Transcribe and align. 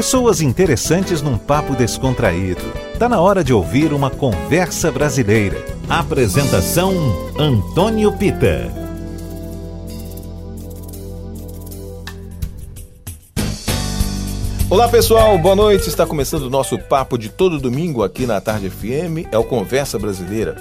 Pessoas 0.00 0.40
interessantes 0.40 1.20
num 1.20 1.36
papo 1.36 1.76
descontraído. 1.76 2.62
Tá 2.98 3.06
na 3.06 3.20
hora 3.20 3.44
de 3.44 3.52
ouvir 3.52 3.92
uma 3.92 4.08
conversa 4.08 4.90
brasileira. 4.90 5.62
Apresentação 5.90 6.94
Antônio 7.38 8.10
Pita. 8.10 8.72
Olá 14.70 14.88
pessoal, 14.88 15.36
boa 15.36 15.54
noite. 15.54 15.90
Está 15.90 16.06
começando 16.06 16.44
o 16.44 16.50
nosso 16.50 16.78
papo 16.78 17.18
de 17.18 17.28
todo 17.28 17.60
domingo 17.60 18.02
aqui 18.02 18.24
na 18.24 18.40
Tarde 18.40 18.70
FM, 18.70 19.28
é 19.30 19.36
o 19.36 19.44
Conversa 19.44 19.98
Brasileira. 19.98 20.56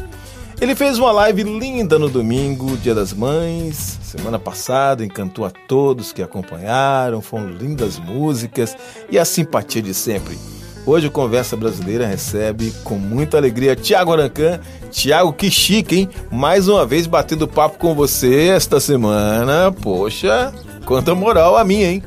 Ele 0.61 0.75
fez 0.75 0.99
uma 0.99 1.09
live 1.13 1.43
linda 1.43 1.97
no 1.97 2.09
domingo, 2.09 2.75
Dia 2.75 2.93
das 2.93 3.13
Mães, 3.13 3.97
semana 4.03 4.37
passada, 4.37 5.05
encantou 5.05 5.45
a 5.45 5.49
todos 5.49 6.11
que 6.11 6.21
acompanharam, 6.21 7.21
foram 7.21 7.49
lindas 7.49 7.97
músicas 7.97 8.75
e 9.09 9.17
a 9.17 9.23
simpatia 9.23 9.81
de 9.81 9.93
sempre. 9.93 10.37
Hoje 10.85 11.07
o 11.07 11.11
Conversa 11.11 11.55
Brasileira 11.55 12.05
recebe 12.05 12.73
com 12.83 12.95
muita 12.95 13.37
alegria 13.37 13.73
Tiago 13.73 14.11
Arancan. 14.11 14.59
Tiago, 14.91 15.31
que 15.31 15.49
chique, 15.49 15.95
hein? 15.95 16.09
Mais 16.29 16.67
uma 16.67 16.85
vez 16.85 17.07
batendo 17.07 17.47
papo 17.47 17.77
com 17.77 17.95
você 17.95 18.49
esta 18.49 18.81
semana. 18.81 19.71
Poxa, 19.71 20.53
quanta 20.85 21.15
moral 21.15 21.55
a 21.55 21.63
minha, 21.63 21.89
hein? 21.89 22.03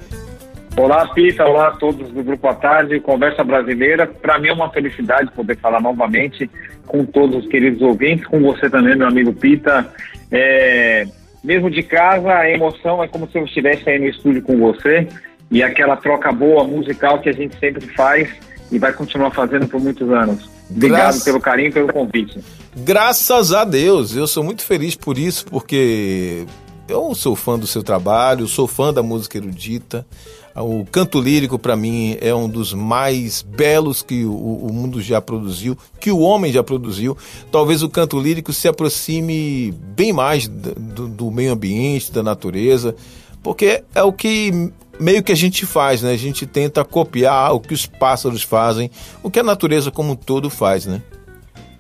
Olá, 0.77 1.07
Pita. 1.09 1.45
Olá 1.45 1.69
a 1.69 1.73
todos 1.73 2.11
do 2.11 2.25
Grupo 2.25 2.49
à 2.49 2.55
Tarde, 2.55 2.99
Conversa 3.01 3.45
Brasileira. 3.45 4.07
Para 4.07 4.39
mim 4.39 4.49
é 4.49 4.53
uma 4.53 4.71
felicidade 4.71 5.31
poder 5.33 5.59
falar 5.59 5.81
novamente 5.81 6.51
com 6.87 7.05
todos 7.05 7.45
os 7.45 7.51
queridos 7.51 7.83
ouvintes, 7.83 8.27
com 8.27 8.41
você 8.41 8.71
também, 8.71 8.97
meu 8.97 9.07
amigo 9.07 9.33
Pita. 9.35 9.87
É, 10.31 11.07
mesmo 11.45 11.71
de 11.71 11.83
casa, 11.83 12.33
a 12.33 12.51
emoção 12.51 13.03
é 13.03 13.09
como 13.09 13.29
se 13.31 13.39
eu 13.39 13.45
estivesse 13.45 13.89
aí 13.89 13.99
no 13.99 14.07
estúdio 14.07 14.43
com 14.43 14.57
você 14.59 15.07
e 15.51 15.63
aquela 15.63 15.97
troca 15.97 16.33
boa 16.33 16.65
musical 16.65 17.21
que 17.21 17.29
a 17.29 17.33
gente 17.33 17.59
sempre 17.59 17.87
faz 17.89 18.31
e 18.71 18.79
vai 18.79 18.93
continuar 18.93 19.31
fazendo 19.31 19.69
por 19.69 19.79
muitos 19.79 20.11
anos. 20.11 20.51
Obrigado 20.71 21.23
pelo 21.23 21.39
carinho 21.39 21.69
e 21.69 21.73
pelo 21.73 21.93
convite. 21.93 22.41
Graças 22.75 23.53
a 23.53 23.65
Deus, 23.65 24.17
eu 24.17 24.27
sou 24.27 24.43
muito 24.43 24.65
feliz 24.65 24.97
por 24.97 25.19
isso, 25.19 25.45
porque 25.45 26.47
eu 26.89 27.15
sou 27.15 27.37
fã 27.37 27.59
do 27.59 27.67
seu 27.67 27.83
trabalho, 27.83 28.47
sou 28.47 28.67
fã 28.67 28.93
da 28.93 29.03
música 29.03 29.37
erudita. 29.37 30.07
O 30.55 30.85
canto 30.85 31.19
lírico, 31.21 31.59
para 31.59 31.75
mim, 31.75 32.17
é 32.21 32.35
um 32.35 32.49
dos 32.49 32.75
mais 32.75 33.41
belos 33.41 34.03
que 34.03 34.25
o, 34.25 34.33
o, 34.33 34.73
mundo 34.73 35.01
já 35.01 35.21
produziu, 35.21 35.77
que 35.99 36.11
o 36.11 36.19
homem 36.19 36.53
já 36.53 36.63
produziu. 36.63 37.17
Talvez 37.51 37.83
o 37.83 37.89
canto 37.89 38.21
lírico 38.21 38.53
se 38.53 38.69
aproxime 38.69 39.73
bem 39.73 40.13
mais 40.13 40.47
do, 40.47 41.09
do 41.09 41.31
meio 41.31 41.53
ambiente, 41.53 42.13
da 42.13 42.23
natureza, 42.23 42.95
porque 43.43 43.83
é 43.95 44.03
o 44.03 44.13
que 44.13 44.71
meio 45.01 45.23
que 45.23 45.33
a 45.33 45.37
gente 45.37 45.65
faz, 45.65 46.03
né? 46.03 46.13
A 46.13 46.19
gente 46.19 46.47
tenta 46.47 46.85
copiar 46.85 47.55
o 47.55 47.61
que 47.61 47.73
os 47.73 47.87
pássaros 47.87 48.43
fazem, 48.43 48.91
o 49.23 49.31
que 49.31 49.41
a 49.41 49.43
natureza 49.43 49.91
como 49.91 50.13
um 50.13 50.17
todo 50.17 50.51
faz, 50.51 50.87
né? 50.87 51.01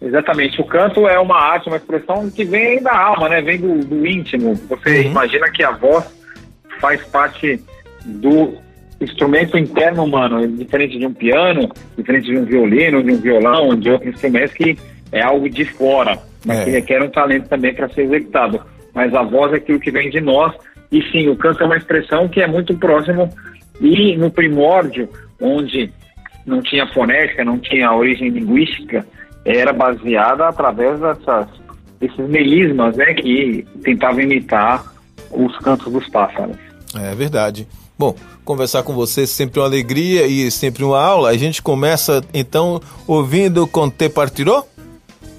Exatamente. 0.00 0.60
O 0.60 0.64
canto 0.64 1.06
é 1.06 1.18
uma 1.18 1.36
arte, 1.36 1.68
uma 1.68 1.76
expressão 1.76 2.28
que 2.30 2.44
vem 2.44 2.82
da 2.82 2.96
alma, 2.96 3.28
né? 3.28 3.40
Vem 3.40 3.58
do, 3.58 3.84
do 3.84 4.06
íntimo. 4.06 4.54
Você 4.68 5.02
uhum. 5.02 5.10
imagina 5.10 5.50
que 5.50 5.62
a 5.62 5.70
voz 5.70 6.04
faz 6.80 7.04
parte 7.04 7.62
do 8.04 8.54
instrumento 9.00 9.58
interno 9.58 10.04
humano, 10.04 10.46
diferente 10.46 10.98
de 10.98 11.06
um 11.06 11.12
piano, 11.12 11.68
diferente 11.96 12.26
de 12.26 12.38
um 12.38 12.44
violino, 12.44 13.02
de 13.02 13.12
um 13.12 13.16
violão, 13.16 13.76
de 13.76 13.90
outros 13.90 14.14
instrumentos 14.14 14.52
que 14.54 14.76
é 15.10 15.20
algo 15.22 15.48
de 15.48 15.64
fora, 15.64 16.18
mas 16.44 16.60
é. 16.60 16.64
que 16.64 16.70
requer 16.70 17.02
um 17.02 17.10
talento 17.10 17.48
também 17.48 17.74
para 17.74 17.88
ser 17.88 18.02
executado. 18.02 18.60
Mas 18.94 19.14
a 19.14 19.22
voz 19.22 19.52
é 19.52 19.56
aquilo 19.56 19.80
que 19.80 19.90
vem 19.90 20.10
de 20.10 20.20
nós, 20.20 20.54
e 20.90 21.02
sim, 21.10 21.28
o 21.28 21.36
canto 21.36 21.62
é 21.62 21.66
uma 21.66 21.76
expressão 21.76 22.28
que 22.28 22.40
é 22.40 22.46
muito 22.46 22.76
próximo 22.76 23.28
e 23.80 24.16
no 24.16 24.30
primórdio, 24.30 25.08
onde 25.40 25.90
não 26.46 26.62
tinha 26.62 26.86
fonética, 26.88 27.44
não 27.44 27.58
tinha 27.58 27.92
origem 27.92 28.28
linguística, 28.28 29.04
era 29.44 29.72
baseada 29.72 30.48
através 30.48 31.00
dessas, 31.00 31.48
desses 31.98 32.28
melismas 32.28 32.96
né, 32.96 33.14
que 33.14 33.66
tentavam 33.82 34.20
imitar 34.20 34.84
os 35.30 35.56
cantos 35.58 35.92
dos 35.92 36.08
pássaros. 36.10 36.56
É 36.94 37.14
verdade. 37.14 37.66
Bom, 38.02 38.16
conversar 38.44 38.82
com 38.82 38.94
você 38.94 39.22
é 39.22 39.26
sempre 39.26 39.60
uma 39.60 39.66
alegria 39.66 40.26
e 40.26 40.50
sempre 40.50 40.82
uma 40.82 41.00
aula. 41.00 41.30
A 41.30 41.36
gente 41.36 41.62
começa 41.62 42.20
então 42.34 42.80
ouvindo 43.06 43.64
Conte 43.64 44.08
Partiró? 44.08 44.64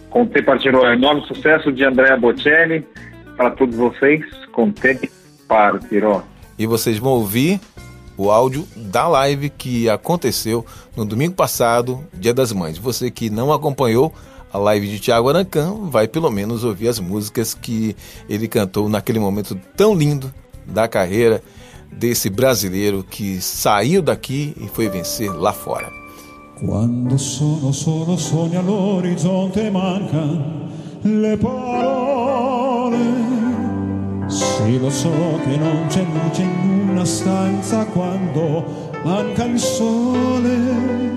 Conte 0.09 0.41
Partiró 0.41 0.87
é 0.87 0.93
enorme 0.93 1.27
sucesso 1.27 1.73
de 1.73 1.83
Andrea 1.83 2.15
Bocelli. 2.15 2.87
Para 3.35 3.51
todos 3.51 3.75
vocês, 3.75 4.23
Conte 4.53 5.11
Partiró. 5.45 6.23
E 6.57 6.65
vocês 6.65 6.97
vão 6.99 7.11
ouvir 7.11 7.59
o 8.15 8.31
áudio 8.31 8.65
da 8.77 9.09
live 9.09 9.49
que 9.49 9.89
aconteceu 9.89 10.65
no 10.95 11.03
domingo 11.03 11.35
passado, 11.35 11.99
Dia 12.13 12.33
das 12.33 12.53
Mães. 12.53 12.77
Você 12.77 13.11
que 13.11 13.29
não 13.29 13.51
acompanhou 13.51 14.13
a 14.53 14.57
live 14.57 14.87
de 14.87 15.01
Tiago 15.01 15.27
Arancan, 15.27 15.89
vai 15.89 16.07
pelo 16.07 16.31
menos 16.31 16.63
ouvir 16.63 16.87
as 16.87 16.97
músicas 16.97 17.53
que 17.53 17.93
ele 18.29 18.47
cantou 18.47 18.87
naquele 18.87 19.19
momento 19.19 19.53
tão 19.75 19.93
lindo 19.93 20.33
da 20.65 20.87
carreira 20.87 21.43
desse 21.97 22.29
brasileiro 22.29 23.03
que 23.03 23.41
saiu 23.41 24.01
daqui 24.01 24.53
e 24.59 24.67
foi 24.67 24.89
vencer 24.89 25.31
lá 25.31 25.53
fora. 25.53 25.89
Quando 26.59 27.17
sono 27.17 27.71
solo 27.71 28.17
sogni 28.17 28.55
all'orizzonte 28.55 29.69
mancan 29.69 30.63
le 31.03 31.37
parole. 31.37 32.97
Sì 34.27 34.79
lo 34.79 34.89
so 34.89 35.11
che 35.43 35.57
non 35.57 35.85
c'è 35.87 36.05
luce 36.05 36.41
in 36.41 36.89
una 36.89 37.05
stanza 37.05 37.85
quando 37.85 38.63
manca 39.03 39.43
il 39.45 39.59
sole. 39.59 41.11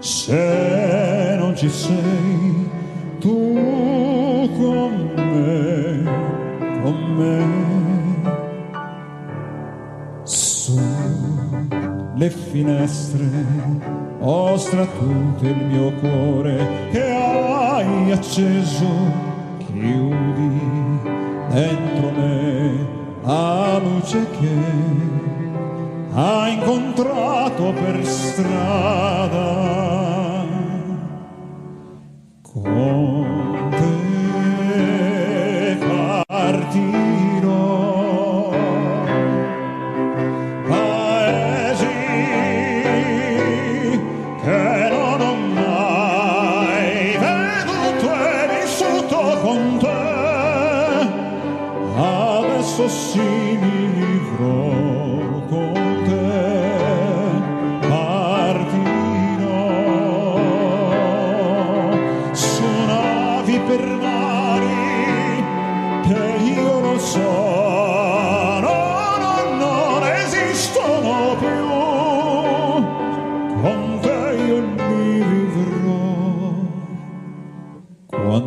Se 0.00 1.36
non 1.38 1.56
ci 1.56 1.70
sei 1.70 2.70
tu 3.20 3.54
con 4.58 5.12
me, 5.14 6.02
con 6.82 7.14
me 7.16 7.81
le 10.70 12.30
finestre, 12.30 13.28
ostra 14.20 14.84
tutto 14.86 15.44
il 15.44 15.56
mio 15.66 15.92
cuore 15.94 16.88
che 16.92 17.10
hai 17.10 18.12
acceso, 18.12 18.86
chiudi 19.58 20.60
dentro 21.48 22.10
me 22.10 22.86
la 23.24 23.78
luce 23.78 24.26
che 24.30 24.56
hai 26.12 26.54
incontrato 26.54 27.72
per 27.72 28.04
strada. 28.04 29.70
Con 32.42 33.31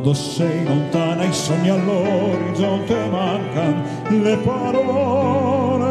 Quando 0.05 0.21
sei 0.21 0.63
lontana 0.63 1.23
i 1.23 1.33
sogni 1.33 1.67
all'orizzonte 1.67 2.95
mancan 3.09 3.81
le 4.21 4.37
parole. 4.37 5.83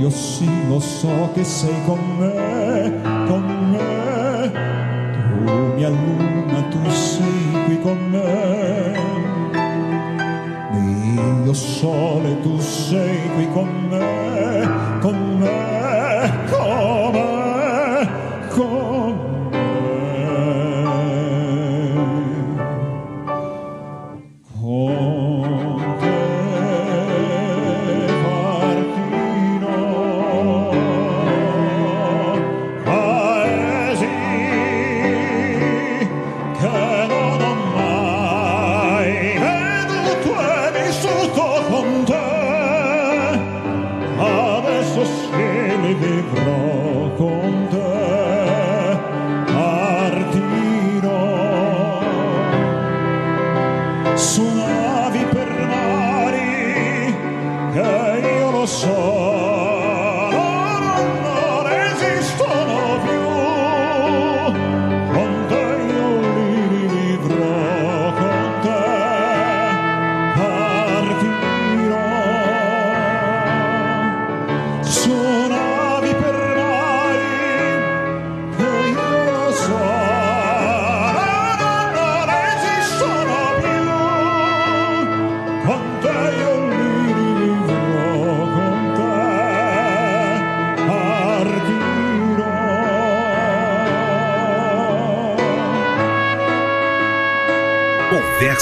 Io 0.00 0.08
sì 0.08 0.48
lo 0.66 0.80
so 0.80 1.28
che 1.34 1.44
sei 1.44 1.74
con 1.84 1.98
me, 2.16 2.90
con 3.26 3.44
me. 3.70 4.50
Tu 5.44 5.74
mi 5.74 5.84
alluna, 5.84 6.62
tu 6.70 6.88
sei 6.88 7.64
qui 7.66 7.80
con 7.82 7.98
me. 8.08 8.96
Io 11.44 11.52
sole, 11.52 12.40
tu 12.40 12.58
sei 12.60 13.30
qui 13.34 13.46
con 13.52 13.68
me, 13.90 15.00
con 15.00 15.36
me, 15.38 15.77
me 45.88 45.94
libró. 45.94 46.77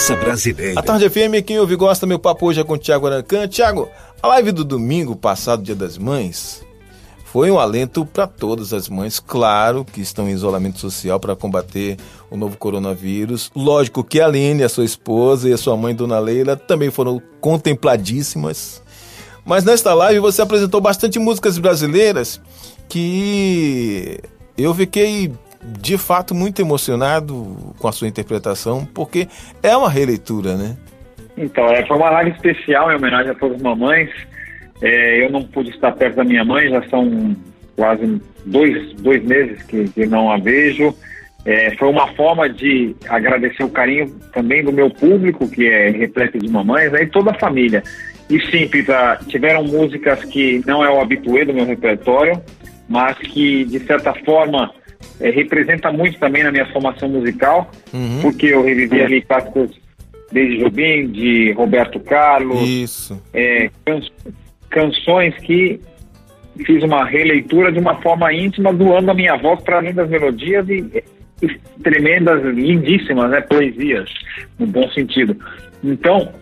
Conversa 0.07 0.17
Brasileira. 0.17 0.79
A 0.79 0.83
Tarde 0.83 1.11
FM, 1.11 1.45
quem 1.45 1.59
ouve 1.59 1.75
gosta, 1.75 2.07
meu 2.07 2.19
papo 2.19 2.47
hoje 2.47 2.61
é 2.61 2.65
com 2.65 2.75
o 2.75 2.79
Tiago 2.79 3.09
Arancan. 3.09 3.49
Tiago, 3.49 3.89
a 4.23 4.29
live 4.29 4.53
do 4.53 4.65
domingo 4.65 5.17
passado, 5.17 5.65
Dia 5.65 5.75
das 5.75 5.99
Mães, 5.99 6.65
foi 7.25 7.51
um 7.51 7.59
alento 7.59 8.07
para 8.07 8.27
todas 8.27 8.73
as 8.73 8.89
mães, 8.89 9.19
claro, 9.19 9.85
que 9.85 10.01
estão 10.01 10.29
em 10.29 10.33
isolamento 10.33 10.79
social 10.79 11.19
para 11.19 11.35
combater 11.35 11.97
o 12.31 12.37
novo 12.37 12.57
coronavírus. 12.57 13.51
Lógico 13.55 14.05
que 14.05 14.21
a 14.21 14.27
Aline, 14.27 14.63
a 14.63 14.69
sua 14.69 14.85
esposa, 14.85 15.49
e 15.49 15.53
a 15.53 15.59
sua 15.59 15.77
mãe, 15.77 15.93
Dona 15.93 16.21
Leila, 16.21 16.57
também 16.57 16.91
foram 16.91 17.21
contempladíssimas. 17.41 18.81
Mas 19.45 19.65
nesta 19.65 19.93
live 19.93 20.21
você 20.21 20.41
apresentou 20.41 20.81
bastante 20.81 21.19
músicas 21.19 21.59
brasileiras 21.59 22.41
que 22.89 24.21
eu 24.57 24.73
fiquei 24.73 25.33
de 25.81 25.99
fato 25.99 26.35
muito 26.35 26.61
emocionado 26.61 27.75
com 27.79 27.89
a 27.89 27.93
sua 27.93 28.09
interpretação, 28.09 28.87
porque 28.95 29.29
é 29.63 29.77
uma 29.77 29.91
releitura, 29.91 30.57
né? 30.57 30.77
Então, 31.37 31.67
é, 31.67 31.85
foi 31.87 31.97
uma 31.97 32.11
live 32.11 32.31
especial 32.31 32.91
em 32.91 32.97
homenagem 32.97 33.31
a 33.31 33.35
todas 33.35 33.57
as 33.57 33.63
mamães. 33.63 34.11
É, 34.83 35.25
eu 35.25 35.31
não 35.31 35.43
pude 35.43 35.71
estar 35.71 35.93
perto 35.93 36.17
da 36.17 36.25
minha 36.25 36.45
mãe, 36.45 36.69
já 36.71 36.83
são 36.89 37.37
quase 37.77 38.21
dois, 38.45 38.93
dois 38.95 39.23
meses 39.23 39.63
que, 39.65 39.85
que 39.91 40.07
não 40.07 40.31
a 40.31 40.39
vejo. 40.39 40.95
É, 41.45 41.71
foi 41.77 41.89
uma 41.89 42.09
forma 42.15 42.49
de 42.49 42.97
agradecer 43.09 43.63
o 43.63 43.69
carinho 43.69 44.09
também 44.33 44.65
do 44.65 44.73
meu 44.73 44.91
público, 44.91 45.49
que 45.49 45.69
é 45.69 45.91
repleto 45.91 46.39
de 46.39 46.49
mamães, 46.49 46.91
né, 46.91 47.03
e 47.03 47.07
toda 47.07 47.31
a 47.31 47.39
família. 47.39 47.83
E 48.29 48.41
sim, 48.51 48.67
Pita, 48.67 49.21
tiveram 49.29 49.63
músicas 49.63 50.25
que 50.25 50.61
não 50.67 50.85
é 50.85 50.91
o 50.91 51.01
habituê 51.01 51.45
do 51.45 51.55
meu 51.55 51.65
repertório, 51.65 52.43
mas 52.89 53.17
que, 53.19 53.65
de 53.65 53.79
certa 53.81 54.13
forma, 54.25 54.73
é, 55.21 55.31
representa 55.31 55.91
muito 55.93 56.19
também 56.19 56.43
na 56.43 56.53
minha 56.53 56.67
formação 56.73 57.09
musical, 57.09 57.71
uhum. 57.93 58.21
porque 58.23 58.47
eu 58.47 58.63
revivi 58.63 59.03
ali 59.03 59.23
clássicos 59.23 59.71
desde 60.31 60.59
Jobim, 60.59 61.09
de 61.09 61.53
Roberto 61.53 62.01
Carlos. 62.01 62.61
Isso. 62.69 63.23
É, 63.33 63.71
can 63.85 64.01
canções 64.69 65.35
que 65.39 65.81
fiz 66.65 66.83
uma 66.83 67.05
releitura 67.05 67.71
de 67.73 67.79
uma 67.79 68.01
forma 68.03 68.33
íntima, 68.33 68.73
doando 68.73 69.11
a 69.11 69.15
minha 69.15 69.37
voz 69.37 69.63
para 69.63 69.79
além 69.79 69.95
das 69.95 70.09
melodias 70.09 70.69
e, 70.69 71.03
e 71.43 71.49
tremendas, 71.83 72.43
lindíssimas, 72.43 73.31
né, 73.31 73.41
poesias, 73.43 74.11
no 74.59 74.67
bom 74.67 74.89
sentido. 74.91 75.37
Então, 75.83 76.33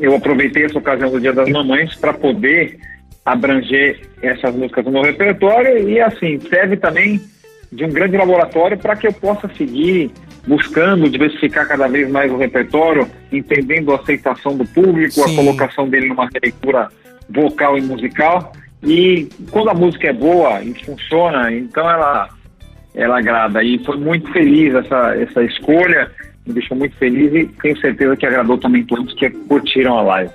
eu 0.00 0.14
aproveitei 0.14 0.64
essa 0.64 0.78
ocasião 0.78 1.10
do 1.10 1.20
Dia 1.20 1.32
das 1.32 1.48
Mamães 1.50 1.94
para 1.96 2.12
poder 2.12 2.78
abranger 3.24 4.00
essas 4.22 4.54
músicas 4.54 4.84
no 4.84 4.92
meu 4.92 5.02
repertório 5.02 5.88
e, 5.88 6.00
assim, 6.00 6.40
serve 6.40 6.76
também 6.76 7.20
de 7.70 7.84
um 7.84 7.88
grande 7.88 8.16
laboratório 8.16 8.78
para 8.78 8.96
que 8.96 9.06
eu 9.06 9.12
possa 9.12 9.48
seguir 9.56 10.10
buscando 10.46 11.10
diversificar 11.10 11.68
cada 11.68 11.86
vez 11.86 12.10
mais 12.10 12.32
o 12.32 12.36
repertório, 12.36 13.06
entendendo 13.30 13.92
a 13.92 13.96
aceitação 13.96 14.56
do 14.56 14.64
público, 14.64 15.12
Sim. 15.12 15.32
a 15.32 15.36
colocação 15.36 15.88
dele 15.88 16.08
numa 16.08 16.28
leitura 16.42 16.88
vocal 17.28 17.76
e 17.76 17.82
musical. 17.82 18.52
E 18.82 19.28
quando 19.50 19.70
a 19.70 19.74
música 19.74 20.08
é 20.08 20.12
boa 20.12 20.62
e 20.62 20.72
funciona, 20.84 21.52
então 21.52 21.88
ela 21.88 22.28
ela 22.94 23.18
agrada. 23.18 23.62
E 23.62 23.78
foi 23.84 23.96
muito 23.96 24.30
feliz 24.32 24.74
essa, 24.74 25.14
essa 25.16 25.44
escolha, 25.44 26.10
me 26.46 26.54
deixou 26.54 26.76
muito 26.76 26.96
feliz 26.96 27.32
e 27.32 27.46
tenho 27.60 27.78
certeza 27.80 28.16
que 28.16 28.26
agradou 28.26 28.58
também 28.58 28.84
todos 28.84 29.12
que 29.14 29.28
curtiram 29.30 29.98
a 29.98 30.02
live. 30.02 30.32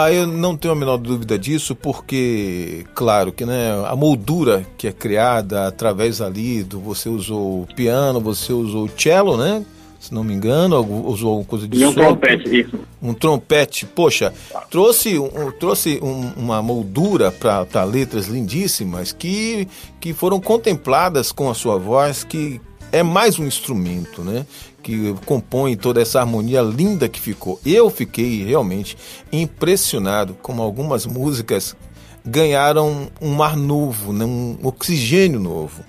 Ah, 0.00 0.12
eu 0.12 0.28
não 0.28 0.56
tenho 0.56 0.70
a 0.70 0.76
menor 0.76 0.96
dúvida 0.96 1.36
disso, 1.36 1.74
porque, 1.74 2.84
claro, 2.94 3.32
que 3.32 3.44
né, 3.44 3.72
a 3.84 3.96
moldura 3.96 4.64
que 4.76 4.86
é 4.86 4.92
criada 4.92 5.66
através 5.66 6.20
ali 6.20 6.62
do 6.62 6.78
você 6.78 7.08
usou 7.08 7.62
o 7.62 7.66
piano, 7.74 8.20
você 8.20 8.52
usou 8.52 8.84
o 8.84 8.90
cello, 8.96 9.36
né? 9.36 9.64
Se 9.98 10.14
não 10.14 10.22
me 10.22 10.32
engano, 10.32 10.78
usou 11.04 11.30
alguma 11.30 11.48
coisa 11.48 11.66
de 11.66 11.82
E 11.82 11.84
um 11.84 11.92
trompete, 11.92 12.60
isso. 12.60 12.78
Um 13.02 13.12
trompete, 13.12 13.86
poxa, 13.86 14.32
trouxe, 14.70 15.18
um, 15.18 15.50
trouxe 15.58 15.98
um, 16.00 16.30
uma 16.36 16.62
moldura 16.62 17.32
para 17.32 17.82
letras 17.82 18.28
lindíssimas 18.28 19.10
que, 19.10 19.66
que 19.98 20.12
foram 20.12 20.38
contempladas 20.38 21.32
com 21.32 21.50
a 21.50 21.54
sua 21.54 21.76
voz, 21.76 22.22
que 22.22 22.60
é 22.92 23.02
mais 23.02 23.36
um 23.40 23.46
instrumento, 23.48 24.22
né? 24.22 24.46
Que 24.88 25.14
compõe 25.26 25.76
toda 25.76 26.00
essa 26.00 26.18
harmonia 26.18 26.62
linda 26.62 27.10
que 27.10 27.20
ficou. 27.20 27.60
Eu 27.66 27.90
fiquei 27.90 28.42
realmente 28.42 28.96
impressionado 29.30 30.32
como 30.40 30.62
algumas 30.62 31.04
músicas 31.04 31.76
ganharam 32.24 33.08
um 33.20 33.34
mar 33.34 33.54
novo, 33.54 34.14
né? 34.14 34.24
um 34.24 34.58
oxigênio 34.62 35.38
novo. 35.38 35.84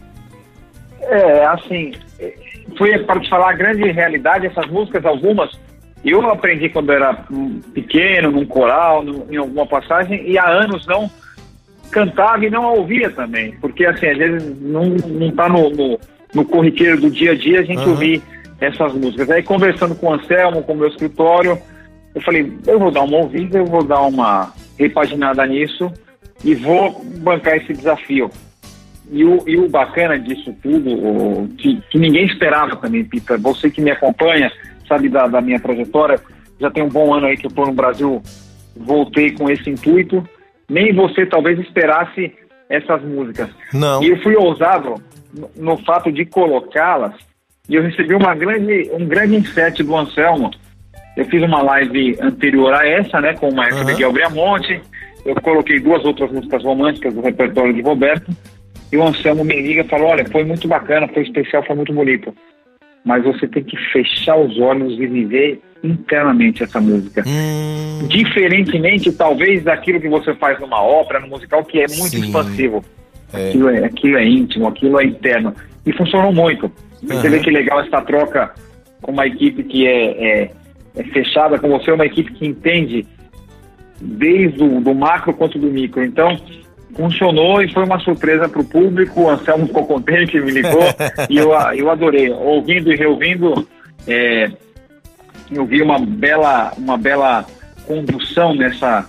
É, 1.01 1.46
assim, 1.46 1.94
foi 2.77 3.00
para 3.06 3.22
te 3.22 3.29
falar 3.29 3.51
a 3.51 3.53
grande 3.53 3.89
realidade, 3.89 4.48
essas 4.48 4.70
músicas, 4.70 5.06
algumas, 5.06 5.58
eu 6.03 6.29
aprendi 6.29 6.68
quando 6.68 6.91
era 6.91 7.25
pequeno, 7.74 8.32
num 8.32 8.46
coral, 8.46 9.06
em 9.32 9.38
alguma 9.38 9.65
passagem, 9.65 10.29
e 10.29 10.38
há 10.38 10.46
anos 10.46 10.86
não 10.86 11.10
cantava 11.89 12.46
e 12.46 12.50
não 12.50 12.65
a 12.65 12.74
ouvia 12.74 13.10
também, 13.10 13.53
porque 13.62 13.86
assim, 13.86 14.08
às 14.08 14.18
vezes 14.18 14.62
não, 14.62 14.84
não 14.84 15.32
tá 15.32 15.48
no, 15.48 15.70
no, 15.70 16.00
no 16.36 16.44
corriqueiro 16.44 17.00
do 17.00 17.10
dia 17.10 17.32
a 17.32 17.36
dia 17.36 17.62
a 17.62 17.63
gente 17.63 17.79
uhum. 17.79 17.91
ouvir 17.91 18.22
essas 18.60 18.94
músicas. 18.94 19.30
Aí 19.30 19.44
conversando 19.44 19.96
com 19.96 20.08
o 20.08 20.13
Anselmo, 20.13 20.63
com 20.63 20.74
o 20.74 20.78
meu 20.78 20.88
escritório, 20.88 21.58
eu 22.13 22.22
falei, 22.22 22.51
eu 22.68 22.80
vou 22.80 22.92
dar 22.92 23.01
uma 23.01 23.18
ouvida, 23.18 23.58
eu 23.58 23.66
vou 23.66 23.84
dar 23.84 24.01
uma 24.01 24.51
repaginada 24.78 25.46
nisso 25.46 25.92
e 26.44 26.56
vou 26.56 27.04
bancar 27.20 27.58
esse 27.58 27.74
desafio. 27.74 28.30
E 29.12 29.24
o, 29.24 29.44
e 29.48 29.58
o 29.58 29.68
bacana 29.68 30.20
disso 30.20 30.56
tudo, 30.62 30.92
o, 30.94 31.48
que, 31.58 31.82
que, 31.89 31.98
ninguém 31.98 32.25
esperava 32.25 32.75
também, 32.75 33.04
Pita, 33.04 33.38
você 33.38 33.70
que 33.70 33.82
me 33.82 33.92
acompanha, 33.92 34.51
sabe 34.88 35.10
da, 35.10 35.28
da 35.28 35.42
minha 35.42 35.60
trajetória, 35.60 36.20
já 36.60 36.70
tem 36.70 36.84
um 36.84 36.89
bom 36.89 37.13
ano 37.13 37.25
aí 37.25 37.36
que 37.36 37.48
eu 37.48 37.50
estou 37.50 37.66
no 37.66 37.74
Brasil, 37.74 38.22
voltei 38.75 39.32
com 39.32 39.50
esse 39.50 39.70
intuito, 39.70 40.24
nem 40.70 40.94
você 40.94 41.25
talvez 41.25 41.58
esperasse 41.60 42.32
essas 42.70 43.04
músicas. 43.04 43.50
Não. 43.74 44.04
E 44.04 44.10
eu 44.10 44.22
fui 44.22 44.36
ousado 44.36 44.96
no, 45.34 45.50
no 45.56 45.78
fato 45.78 46.12
de 46.12 46.25
colocá-las 46.25 47.16
e 47.70 47.76
eu 47.76 47.84
recebi 47.84 48.16
uma 48.16 48.34
grande, 48.34 48.90
um 48.92 49.06
grande 49.06 49.36
insight 49.36 49.84
do 49.84 49.96
Anselmo. 49.96 50.50
Eu 51.16 51.24
fiz 51.26 51.44
uma 51.44 51.62
live 51.62 52.18
anterior 52.20 52.74
a 52.74 52.88
essa, 52.88 53.22
né, 53.22 53.36
com 53.36 53.50
o 53.50 53.56
maestro 53.56 53.82
uhum. 53.82 53.86
Miguel 53.86 54.12
Briamonte. 54.12 54.82
Eu 55.24 55.36
coloquei 55.36 55.80
duas 55.80 56.04
outras 56.04 56.32
músicas 56.32 56.64
românticas 56.64 57.14
do 57.14 57.22
repertório 57.22 57.74
de 57.74 57.82
Roberto. 57.82 58.32
E 58.92 58.98
o 58.98 59.04
Anselmo 59.04 59.44
me 59.46 59.62
liga 59.62 59.82
e 59.82 59.88
falou: 59.88 60.08
Olha, 60.08 60.26
foi 60.32 60.44
muito 60.44 60.68
bacana, 60.68 61.08
foi 61.10 61.22
especial, 61.24 61.64
foi 61.64 61.76
muito 61.76 61.94
bonito. 61.94 62.34
Mas 63.06 63.24
você 63.24 63.48
tem 63.48 63.64
que 63.64 63.78
fechar 63.92 64.36
os 64.36 64.58
olhos 64.60 64.94
e 65.00 65.06
viver 65.06 65.62
internamente 65.84 66.64
essa 66.64 66.82
música. 66.82 67.24
Hum. 67.28 68.08
Diferentemente, 68.08 69.12
talvez, 69.12 69.64
daquilo 69.64 70.02
que 70.02 70.10
você 70.10 70.34
faz 70.36 70.60
numa 70.60 70.82
ópera, 70.82 71.20
no 71.20 71.28
musical, 71.28 71.64
que 71.64 71.80
é 71.80 71.88
muito 71.88 72.18
Sim. 72.18 72.22
expansivo. 72.22 72.84
É. 73.32 73.50
Aquilo, 73.50 73.70
é, 73.70 73.86
aquilo 73.86 74.18
é 74.18 74.26
íntimo, 74.26 74.68
aquilo 74.68 75.00
é 75.00 75.06
interno. 75.06 75.54
E 75.86 75.94
funcionou 75.94 76.34
muito. 76.34 76.72
Uhum. 77.01 77.10
Você 77.10 77.29
vê 77.29 77.39
que 77.39 77.51
legal 77.51 77.79
essa 77.82 78.01
troca 78.01 78.53
com 79.01 79.12
uma 79.12 79.27
equipe 79.27 79.63
que 79.63 79.88
é, 79.88 80.41
é, 80.41 80.51
é, 80.96 81.03
fechada 81.06 81.58
com 81.58 81.70
você, 81.70 81.91
uma 81.91 82.06
equipe 82.06 82.34
que 82.34 82.48
entende 82.48 83.06
desde 84.01 84.63
o 84.63 84.82
do 84.82 84.94
macro 84.94 85.34
quanto 85.34 85.58
do 85.58 85.68
micro. 85.68 86.03
Então, 86.03 86.38
funcionou 86.96 87.62
e 87.62 87.72
foi 87.72 87.84
uma 87.84 88.00
surpresa 88.00 88.50
para 88.50 88.62
o 88.62 88.65
público. 88.65 89.22
O 89.22 89.29
Anselmo 89.29 89.68
ficou 89.68 89.86
contente, 89.86 90.39
me 90.39 90.51
ligou 90.51 90.84
e 91.29 91.38
eu, 91.38 91.51
eu 91.75 91.89
adorei. 91.89 92.29
Ouvindo 92.29 92.91
e 92.91 92.96
reouvindo, 92.96 93.68
é, 94.08 94.51
eu 95.51 95.65
vi 95.65 95.82
uma 95.82 96.00
bela, 96.00 96.74
uma 96.77 96.98
bela 96.98 97.46
condução 97.86 98.53
nessa, 98.53 99.08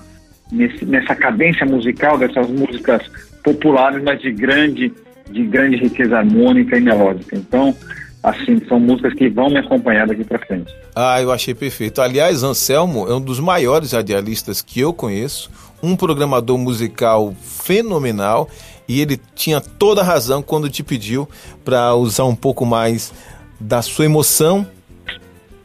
nesse, 0.51 0.85
nessa 0.85 1.15
cadência 1.15 1.67
musical 1.67 2.17
dessas 2.17 2.49
músicas 2.49 3.03
populares, 3.43 4.03
mas 4.03 4.21
de 4.21 4.33
grande 4.33 4.93
de 5.31 5.45
grande 5.45 5.77
riqueza 5.77 6.19
harmônica 6.19 6.77
e 6.77 6.81
melódica. 6.81 7.37
Então, 7.37 7.75
assim, 8.23 8.61
são 8.69 8.79
músicas 8.79 9.15
que 9.15 9.29
vão 9.29 9.49
me 9.49 9.59
acompanhar 9.59 10.07
daqui 10.07 10.25
para 10.25 10.39
frente. 10.39 10.73
Ah, 10.95 11.21
eu 11.21 11.33
achei 11.33 11.55
perfeito. 11.55 12.03
Aliás, 12.03 12.43
Anselmo 12.43 13.09
é 13.09 13.15
um 13.15 13.21
dos 13.21 13.41
maiores 13.41 13.93
radialistas 13.93 14.61
que 14.61 14.81
eu 14.81 14.93
conheço, 14.93 15.51
um 15.83 15.97
programador 15.97 16.59
musical 16.59 17.35
fenomenal 17.41 18.49
e 18.87 19.01
ele 19.01 19.21
tinha 19.35 19.61
toda 19.61 20.01
a 20.01 20.05
razão 20.05 20.43
quando 20.43 20.69
te 20.69 20.83
pediu 20.83 21.29
para 21.65 21.95
usar 21.95 22.25
um 22.25 22.35
pouco 22.35 22.67
mais 22.67 23.13
da 23.59 23.83
sua 23.83 24.05
emoção 24.05 24.67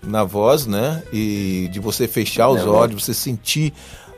na 0.04 0.24
voz, 0.24 0.68
né? 0.68 1.02
E 1.12 1.68
de 1.72 1.80
você 1.80 2.08
fechar 2.08 2.50
os 2.50 2.66
olhos, 2.66 3.04
você 3.04 3.14
sentir 3.14 3.74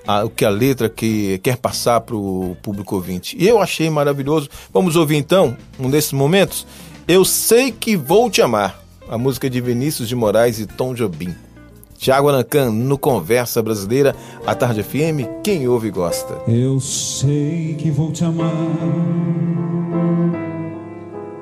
a, 0.08 0.24
o 0.24 0.30
que 0.30 0.46
a 0.46 0.50
letra 0.50 0.90
que 0.90 1.38
quer 1.40 1.58
passar 1.58 2.02
para 2.02 2.16
o 2.16 2.56
público 2.64 2.96
ouvinte. 2.96 3.36
E 3.38 3.46
eu 3.48 3.62
achei 3.62 3.90
maravilhoso. 3.90 4.50
Vamos 4.74 4.96
ouvir 4.96 5.18
então, 5.18 5.56
um 5.78 5.90
desses 5.90 6.14
momentos. 6.14 6.66
Eu 7.08 7.26
sei 7.26 7.72
que 7.72 7.98
vou 7.98 8.30
te 8.30 8.42
amar. 8.42 8.82
A 9.10 9.18
música 9.18 9.50
de 9.50 9.62
Vinícius 9.62 10.10
de 10.10 10.16
Moraes 10.16 10.60
e 10.60 10.66
Tom 10.66 10.94
Jobim. 10.94 11.34
Tiago 11.98 12.30
Arancan 12.30 12.72
no 12.72 12.98
Conversa 12.98 13.62
Brasileira, 13.62 14.16
a 14.46 14.54
Tarde 14.54 14.84
FM, 14.84 15.42
quem 15.44 15.68
ouve 15.68 15.90
gosta. 15.90 16.42
Eu 16.48 16.80
sei 16.80 17.76
que 17.76 17.90
vou 17.90 18.12
te 18.12 18.24
amar 18.24 18.52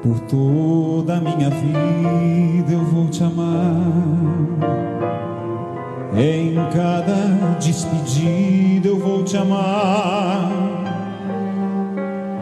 por 0.01 0.19
toda 0.21 1.17
a 1.17 1.19
minha 1.19 1.49
vida, 1.49 2.71
eu 2.71 2.85
vou 2.85 3.09
te 3.09 3.23
amar 3.23 4.94
Em 6.17 6.55
cada 6.71 7.57
despedida 7.59 8.87
eu 8.87 8.97
vou 8.97 9.21
te 9.21 9.35
amar 9.35 10.49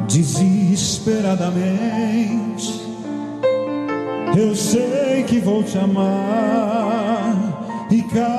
desesperadamente. 0.07 2.83
Eu 4.37 4.55
sei 4.55 5.23
que 5.27 5.39
vou 5.39 5.63
te 5.63 5.79
amar 5.79 7.35
e 7.89 8.03
cada 8.03 8.29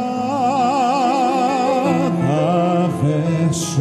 verso 3.03 3.81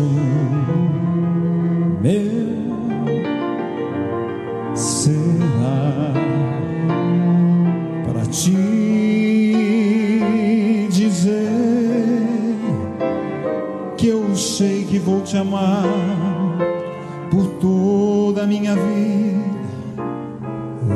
te 15.34 15.38
amar 15.38 15.84
por 17.32 17.48
toda 17.60 18.44
a 18.44 18.46
minha 18.46 18.76
vida. 18.76 20.04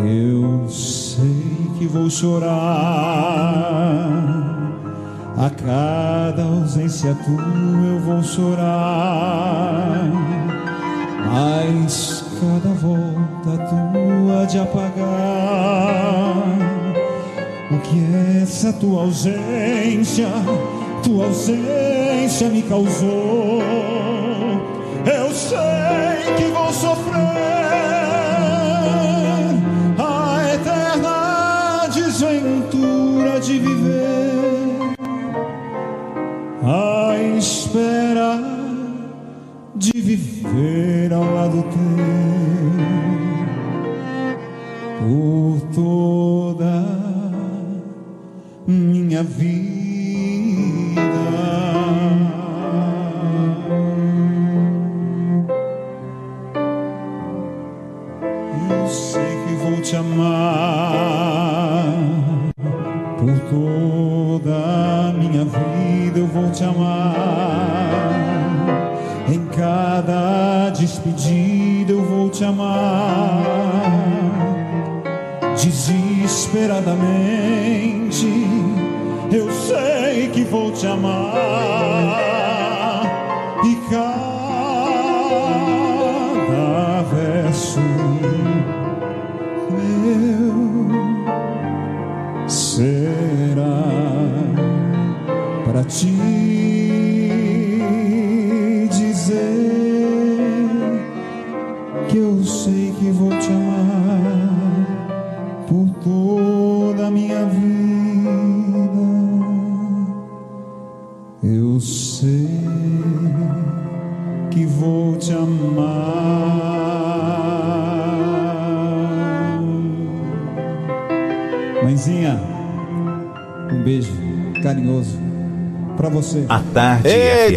Eu 0.06 0.70
sei 0.70 1.72
que 1.79 1.88
vou 1.88 2.08
chorar. 2.08 2.53
A 5.38 5.50
cada 5.50 6.44
ausência 6.44 7.15
tua 7.25 7.88
eu 7.88 8.00
vou 8.00 8.22
chorar, 8.24 10.08
mas 11.25 12.24
cada 12.39 12.70
volta 12.75 13.58
tua 13.70 14.46
de 14.46 14.60
apagar. 14.60 14.98
O 17.72 17.79
que 17.79 17.98
é 18.13 18.44
essa 18.44 18.72
tua 18.74 19.01
ausência, 19.01 20.27
tua 21.08 21.26
ausência 21.26 22.50
me 22.50 22.62
causou. 22.64 23.62
Eu 25.06 25.32
sei 25.32 26.36
que 26.36 26.44
vou 26.52 26.74
sofrer 26.74 27.24
a 29.98 30.54
eterna 30.54 31.88
desventura 31.88 33.40
de 33.40 33.58
viver, 33.58 34.96
a 36.62 37.18
espera 37.38 38.42
de 39.76 39.94
viver 39.94 40.87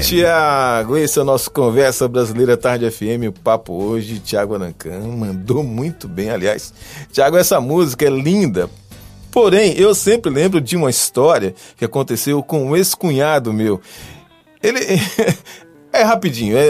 Tiago, 0.02 0.97
esse 0.97 1.19
é 1.19 1.23
o 1.23 1.25
nosso 1.25 1.50
Conversa 1.50 2.09
Brasileira 2.09 2.57
Tarde 2.57 2.90
FM. 2.90 3.28
O 3.28 3.33
papo 3.33 3.73
hoje, 3.73 4.19
Tiago 4.19 4.54
Arancan, 4.54 5.00
mandou 5.00 5.62
muito 5.62 6.09
bem, 6.09 6.30
aliás. 6.30 6.73
Tiago, 7.12 7.37
essa 7.37 7.61
música 7.61 8.07
é 8.07 8.11
linda. 8.11 8.69
Porém, 9.30 9.75
eu 9.76 9.95
sempre 9.95 10.30
lembro 10.30 10.61
de 10.61 10.76
uma 10.76 10.90
história 10.90 11.54
que 11.76 11.85
aconteceu 11.85 12.42
com 12.42 12.64
um 12.64 12.76
ex-cunhado 12.76 13.52
meu. 13.52 13.80
Ele. 14.62 14.80
é 15.92 16.02
rapidinho, 16.02 16.57
é, 16.57 16.69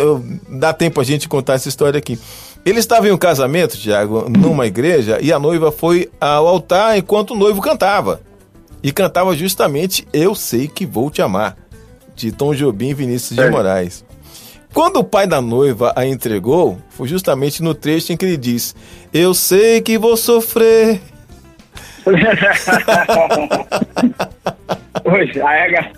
dá 0.48 0.72
tempo 0.72 1.00
a 1.00 1.04
gente 1.04 1.28
contar 1.28 1.54
essa 1.54 1.68
história 1.68 1.98
aqui. 1.98 2.18
Ele 2.64 2.78
estava 2.78 3.08
em 3.08 3.12
um 3.12 3.18
casamento, 3.18 3.76
Tiago, 3.76 4.28
numa 4.28 4.66
igreja, 4.66 5.18
e 5.20 5.32
a 5.32 5.38
noiva 5.38 5.72
foi 5.72 6.10
ao 6.20 6.46
altar 6.46 6.98
enquanto 6.98 7.30
o 7.30 7.36
noivo 7.36 7.62
cantava. 7.62 8.20
E 8.82 8.92
cantava 8.92 9.34
justamente 9.36 10.06
Eu 10.12 10.34
Sei 10.34 10.66
Que 10.66 10.84
Vou 10.84 11.10
Te 11.10 11.22
Amar, 11.22 11.56
de 12.20 12.32
Tom 12.32 12.54
Jobim 12.54 12.90
e 12.90 12.94
Vinícius 12.94 13.36
de 13.36 13.42
Sei. 13.42 13.50
Moraes. 13.50 14.04
Quando 14.72 14.98
o 15.00 15.04
pai 15.04 15.26
da 15.26 15.40
noiva 15.40 15.92
a 15.96 16.06
entregou, 16.06 16.78
foi 16.90 17.08
justamente 17.08 17.62
no 17.62 17.74
trecho 17.74 18.12
em 18.12 18.16
que 18.16 18.24
ele 18.24 18.36
diz: 18.36 18.74
Eu 19.12 19.34
sei 19.34 19.80
que 19.80 19.98
vou 19.98 20.16
sofrer. 20.16 21.00
Hoje, 25.04 25.42
a. 25.42 25.90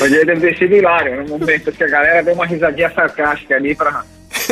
Hoje 0.00 0.24
deve 0.24 0.40
ter 0.40 0.58
sido 0.58 0.74
hilário, 0.74 1.22
no 1.24 1.38
momento 1.38 1.70
que 1.72 1.84
a 1.84 1.88
galera 1.88 2.22
deu 2.22 2.34
uma 2.34 2.46
risadinha 2.46 2.90
sarcástica 2.90 3.54
ali 3.54 3.74
pra. 3.74 4.04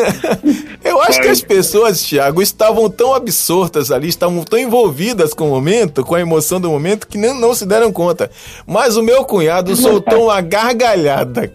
Eu 0.85 1.01
acho 1.03 1.21
que 1.21 1.29
as 1.29 1.41
pessoas, 1.41 2.03
Thiago, 2.03 2.43
estavam 2.43 2.89
tão 2.91 3.15
absortas 3.15 3.91
ali, 3.91 4.09
estavam 4.09 4.43
tão 4.45 4.59
envolvidas 4.59 5.33
com 5.35 5.47
o 5.49 5.51
momento, 5.51 6.05
com 6.05 6.15
a 6.15 6.21
emoção 6.21 6.61
do 6.61 6.71
momento, 6.71 7.07
que 7.09 7.17
nem, 7.19 7.33
não 7.39 7.55
se 7.55 7.67
deram 7.67 7.93
conta. 7.93 8.31
Mas 8.67 8.97
o 8.97 9.03
meu 9.03 9.25
cunhado 9.25 9.75
soltou 9.77 10.25
uma 10.25 10.41
gargalhada. 10.41 11.51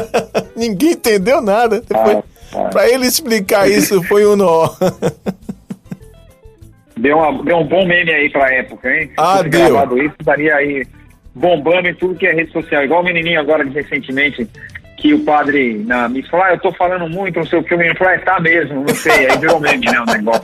Ninguém 0.56 0.92
entendeu 0.92 1.40
nada. 1.40 1.82
Foi, 1.86 2.70
pra 2.70 2.88
ele 2.88 3.06
explicar 3.06 3.68
isso 3.70 4.02
foi 4.04 4.26
um 4.26 4.36
nó. 4.36 4.68
Deu, 6.96 7.16
uma- 7.16 7.42
deu 7.42 7.56
um 7.58 7.66
bom 7.66 7.86
meme 7.86 8.12
aí 8.12 8.28
pra 8.30 8.52
época, 8.52 8.90
hein? 8.94 9.06
Se 9.08 9.14
Ah, 9.16 9.40
deu. 9.42 9.50
gravado 9.50 9.96
isso, 10.02 10.14
estaria 10.20 10.54
aí 10.54 10.86
bombando 11.34 11.88
em 11.88 11.94
tudo 11.94 12.14
que 12.14 12.26
é 12.26 12.32
rede 12.34 12.52
social. 12.52 12.84
Igual 12.84 13.00
o 13.00 13.04
menininho 13.04 13.40
agora 13.40 13.64
de 13.64 13.70
recentemente, 13.72 14.46
que 15.00 15.14
o 15.14 15.24
padre 15.24 15.82
na 15.86 16.08
missa 16.08 16.28
falou, 16.30 16.46
ah, 16.46 16.52
eu 16.52 16.60
tô 16.60 16.72
falando 16.72 17.08
muito, 17.08 17.38
não 17.38 17.46
sei 17.46 17.58
o 17.58 17.64
que, 17.64 17.74
o 17.74 17.78
menino 17.78 17.96
falou, 17.96 18.12
é, 18.12 18.18
tá 18.18 18.38
mesmo, 18.38 18.84
não 18.86 18.94
sei. 18.94 19.30
Aí 19.30 19.38
virou 19.38 19.58
meme, 19.58 19.86
né, 19.86 20.00
o 20.00 20.04
negócio. 20.04 20.42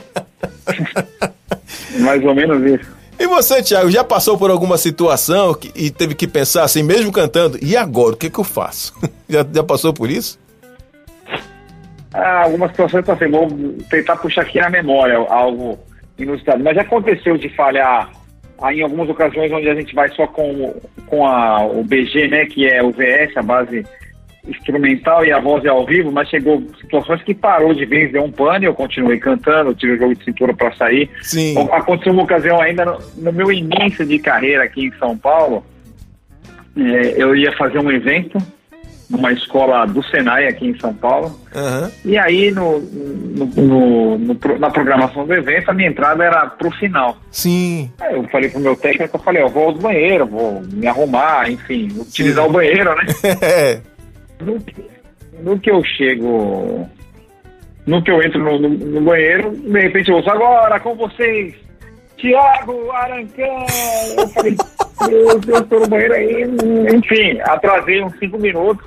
Mais 1.99 2.23
ou 2.25 2.33
menos 2.33 2.63
isso. 2.63 2.97
E 3.19 3.25
você, 3.27 3.61
Thiago, 3.63 3.89
já 3.89 4.03
passou 4.03 4.37
por 4.37 4.51
alguma 4.51 4.77
situação 4.77 5.53
que- 5.53 5.71
e 5.75 5.89
teve 5.89 6.13
que 6.15 6.27
pensar 6.27 6.63
assim, 6.63 6.83
mesmo 6.83 7.11
cantando, 7.11 7.57
e 7.61 7.75
agora, 7.75 8.13
o 8.13 8.17
que, 8.17 8.29
que 8.29 8.39
eu 8.39 8.43
faço? 8.43 8.93
já, 9.29 9.45
já 9.51 9.63
passou 9.63 9.93
por 9.93 10.09
isso? 10.09 10.39
Ah, 12.13 12.43
algumas 12.43 12.71
situações 12.71 13.01
eu 13.05 13.13
passei, 13.13 13.27
vou 13.27 13.47
tentar 13.89 14.15
puxar 14.17 14.41
aqui 14.41 14.59
na 14.59 14.69
memória 14.69 15.17
algo 15.29 15.77
inusitado. 16.17 16.63
Mas 16.63 16.75
já 16.75 16.81
aconteceu 16.81 17.37
de 17.37 17.49
falhar 17.49 18.09
ah, 18.61 18.73
em 18.73 18.81
algumas 18.81 19.09
ocasiões 19.09 19.51
onde 19.51 19.69
a 19.69 19.75
gente 19.75 19.93
vai 19.93 20.09
só 20.09 20.25
com, 20.25 20.75
com 21.05 21.27
a, 21.27 21.63
o 21.65 21.83
BG, 21.83 22.27
né, 22.27 22.45
que 22.45 22.67
é 22.67 22.81
o 22.81 22.91
VS, 22.91 23.35
a 23.37 23.43
base 23.43 23.85
instrumental 24.47 25.25
e 25.25 25.31
a 25.31 25.39
voz 25.39 25.63
é 25.65 25.69
ao 25.69 25.85
vivo, 25.85 26.11
mas 26.11 26.29
chegou 26.29 26.63
situações 26.79 27.21
que 27.23 27.33
parou 27.33 27.73
de 27.73 27.85
vez, 27.85 28.11
deu 28.11 28.23
um 28.23 28.31
pane, 28.31 28.65
eu 28.65 28.73
continuei 28.73 29.17
cantando, 29.19 29.73
tive 29.73 29.93
o 29.93 29.97
jogo 29.97 30.15
de 30.15 30.23
cintura 30.23 30.53
para 30.53 30.71
sair. 30.75 31.09
Sim. 31.21 31.55
Aconteceu 31.71 32.13
uma 32.13 32.23
ocasião 32.23 32.61
ainda 32.61 32.85
no, 32.85 32.97
no 33.17 33.33
meu 33.33 33.51
início 33.51 34.05
de 34.05 34.19
carreira 34.19 34.63
aqui 34.63 34.85
em 34.87 34.91
São 34.99 35.17
Paulo, 35.17 35.63
é, 36.77 37.13
eu 37.21 37.35
ia 37.35 37.51
fazer 37.57 37.79
um 37.79 37.91
evento 37.91 38.37
numa 39.09 39.31
escola 39.31 39.85
do 39.85 40.03
Senai 40.03 40.47
aqui 40.47 40.67
em 40.67 40.77
São 40.79 40.93
Paulo. 40.93 41.39
Aham. 41.55 41.89
E 42.03 42.17
aí, 42.17 42.51
no, 42.51 42.79
no- 42.81 44.17
no- 44.17 44.59
na 44.59 44.69
programação 44.69 45.25
do 45.25 45.33
evento, 45.33 45.71
a 45.71 45.73
minha 45.73 45.87
entrada 45.87 46.25
era 46.25 46.45
pro 46.47 46.69
final. 46.71 47.15
Sim. 47.31 47.89
Aí 48.01 48.15
eu 48.15 48.23
falei 48.25 48.49
pro 48.49 48.59
meu 48.59 48.75
técnico, 48.75 49.15
eu 49.15 49.21
falei, 49.21 49.41
eu 49.41 49.47
vou 49.49 49.67
ao 49.69 49.73
banheiro, 49.75 50.25
vou 50.25 50.61
me 50.73 50.85
arrumar, 50.87 51.49
enfim, 51.49 51.87
utilizar 51.97 52.45
o 52.45 52.51
banheiro, 52.51 52.93
né? 52.95 53.05
No, 54.41 54.59
que- 54.59 54.85
no 55.41 55.59
que 55.59 55.71
eu 55.71 55.83
chego, 55.83 56.87
no 57.85 58.03
que 58.03 58.11
eu 58.11 58.21
entro 58.21 58.39
no, 58.43 58.59
no- 58.59 58.69
no 58.69 59.01
banheiro, 59.01 59.51
de 59.51 59.79
repente 59.79 60.09
eu 60.09 60.17
ouço 60.17 60.29
agora 60.29 60.79
com 60.79 60.95
vocês, 60.95 61.53
Tiago 62.17 62.91
Arancão. 62.91 63.65
Eu 64.17 64.27
falei, 64.29 64.55
Deus, 65.45 65.67
tô 65.69 65.79
no 65.79 65.87
banheiro 65.87 66.13
aí. 66.13 66.43
Enfim, 66.95 67.39
atrasei 67.43 68.03
uns 68.03 68.17
cinco 68.19 68.37
minutos. 68.39 68.85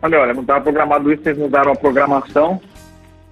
Falei, 0.00 0.18
olha, 0.18 0.34
não 0.34 0.42
estava 0.42 0.60
programado 0.60 1.12
isso, 1.12 1.22
vocês 1.22 1.38
mudaram 1.38 1.72
a 1.72 1.76
programação. 1.76 2.60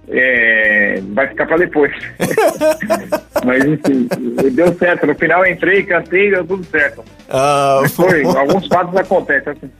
É, 0.09 0.99
vai 1.13 1.27
ficar 1.27 1.45
para 1.45 1.57
depois. 1.57 1.91
Mas 3.45 3.63
enfim, 3.65 4.07
deu 4.53 4.73
certo. 4.73 5.05
No 5.07 5.15
final 5.15 5.45
eu 5.45 5.51
entrei, 5.53 5.83
cantei, 5.83 6.31
deu 6.31 6.45
tudo 6.45 6.63
certo. 6.65 7.03
Ah, 7.29 7.79
Mas 7.81 7.95
foi, 7.95 8.23
alguns 8.35 8.67
fatos 8.67 8.95
acontecem 8.95 9.53
assim. 9.53 9.71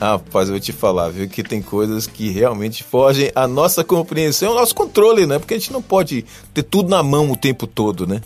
Rapaz, 0.00 0.48
eu 0.48 0.54
vou 0.54 0.60
te 0.60 0.72
falar, 0.72 1.08
viu, 1.10 1.28
que 1.28 1.42
tem 1.42 1.62
coisas 1.62 2.06
que 2.06 2.28
realmente 2.30 2.82
fogem 2.82 3.30
à 3.34 3.46
nossa 3.46 3.84
compreensão, 3.84 4.50
ao 4.50 4.54
nosso 4.56 4.74
controle, 4.74 5.24
né? 5.26 5.38
Porque 5.38 5.54
a 5.54 5.58
gente 5.58 5.72
não 5.72 5.80
pode 5.80 6.24
ter 6.52 6.62
tudo 6.64 6.88
na 6.88 7.02
mão 7.02 7.30
o 7.30 7.36
tempo 7.36 7.66
todo, 7.66 8.06
né? 8.06 8.20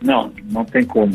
Não, 0.00 0.30
não 0.50 0.64
tem 0.64 0.84
como. 0.84 1.12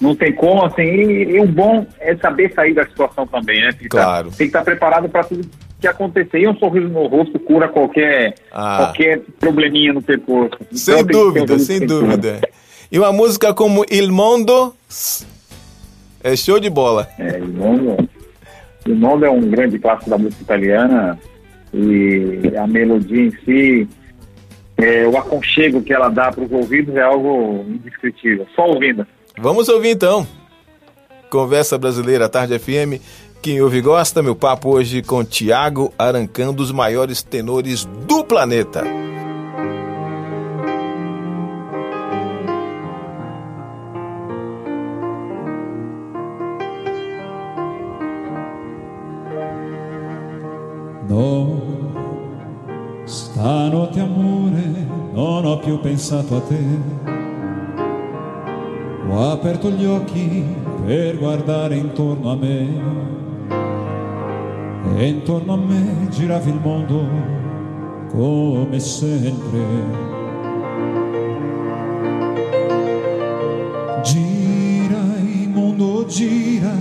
Não 0.00 0.14
tem 0.14 0.32
como, 0.34 0.64
assim, 0.64 0.82
e, 0.82 1.24
e 1.36 1.40
o 1.40 1.46
bom 1.46 1.86
é 2.00 2.16
saber 2.16 2.52
sair 2.54 2.74
da 2.74 2.86
situação 2.86 3.26
também, 3.26 3.60
né? 3.60 3.72
Tem 3.78 3.88
Claro. 3.88 4.30
tá- 4.30 4.36
tem 4.36 4.46
que 4.46 4.50
estar 4.50 4.64
preparado 4.64 5.08
para 5.08 5.24
tudo 5.24 5.46
que 5.80 5.86
acontecer. 5.86 6.38
E 6.40 6.48
um 6.48 6.56
sorriso 6.56 6.88
no 6.88 7.06
rosto 7.06 7.38
cura 7.38 7.68
qualquer, 7.68 8.34
Ah. 8.50 8.76
qualquer 8.78 9.20
probleminha 9.38 9.92
no 9.92 10.00
percurso. 10.02 10.56
Então, 10.62 10.76
Sem 10.78 11.02
um 11.02 11.06
dúvida, 11.06 11.58
sem 11.58 11.80
que 11.80 11.86
dúvida. 11.86 12.40
E 12.90 12.98
uma 12.98 13.12
música 13.12 13.52
como 13.52 13.84
Il 13.90 14.10
Mondo 14.12 14.74
é 16.22 16.34
show 16.36 16.58
de 16.58 16.70
bola. 16.70 17.08
É, 17.18 17.38
Il 17.38 17.48
Mondo, 17.48 18.08
Il 18.86 18.96
Mondo 18.96 19.24
é 19.24 19.30
um 19.30 19.40
grande 19.40 19.78
clássico 19.78 20.10
da 20.10 20.18
música 20.18 20.42
italiana 20.42 21.18
e 21.72 22.52
a 22.56 22.66
melodia 22.66 23.22
em 23.22 23.30
si, 23.44 23.88
é, 24.76 25.06
o 25.06 25.16
aconchego 25.16 25.82
que 25.82 25.92
ela 25.92 26.08
dá 26.08 26.30
para 26.30 26.44
os 26.44 26.52
ouvidos 26.52 26.94
é 26.96 27.02
algo 27.02 27.64
indescritível. 27.68 28.46
Só 28.54 28.66
ouvindo. 28.66 29.06
Vamos 29.38 29.68
ouvir 29.68 29.90
então. 29.90 30.26
Conversa 31.30 31.76
Brasileira 31.76 32.28
Tarde 32.28 32.58
FM. 32.58 33.02
Quem 33.42 33.60
ouve 33.60 33.80
gosta, 33.80 34.22
meu 34.22 34.34
papo 34.34 34.70
hoje 34.70 35.02
com 35.02 35.24
Tiago 35.24 35.92
Arancão, 35.98 36.52
dos 36.52 36.72
maiores 36.72 37.22
tenores 37.22 37.84
do 38.06 38.24
planeta. 38.24 38.84
Pensato 55.96 56.36
a 56.36 56.40
te. 56.42 56.62
Ho 59.08 59.30
aperto 59.30 59.70
gli 59.70 59.86
occhi 59.86 60.44
per 60.84 61.16
guardare 61.16 61.76
intorno 61.76 62.32
a 62.32 62.36
me. 62.36 62.68
E 64.98 65.08
intorno 65.08 65.54
a 65.54 65.56
me 65.56 66.06
girava 66.10 66.44
il 66.48 66.60
mondo 66.62 67.02
come 68.10 68.78
sempre. 68.78 69.64
Gira 74.02 74.98
il 75.22 75.48
mondo, 75.48 76.04
gira 76.04 76.72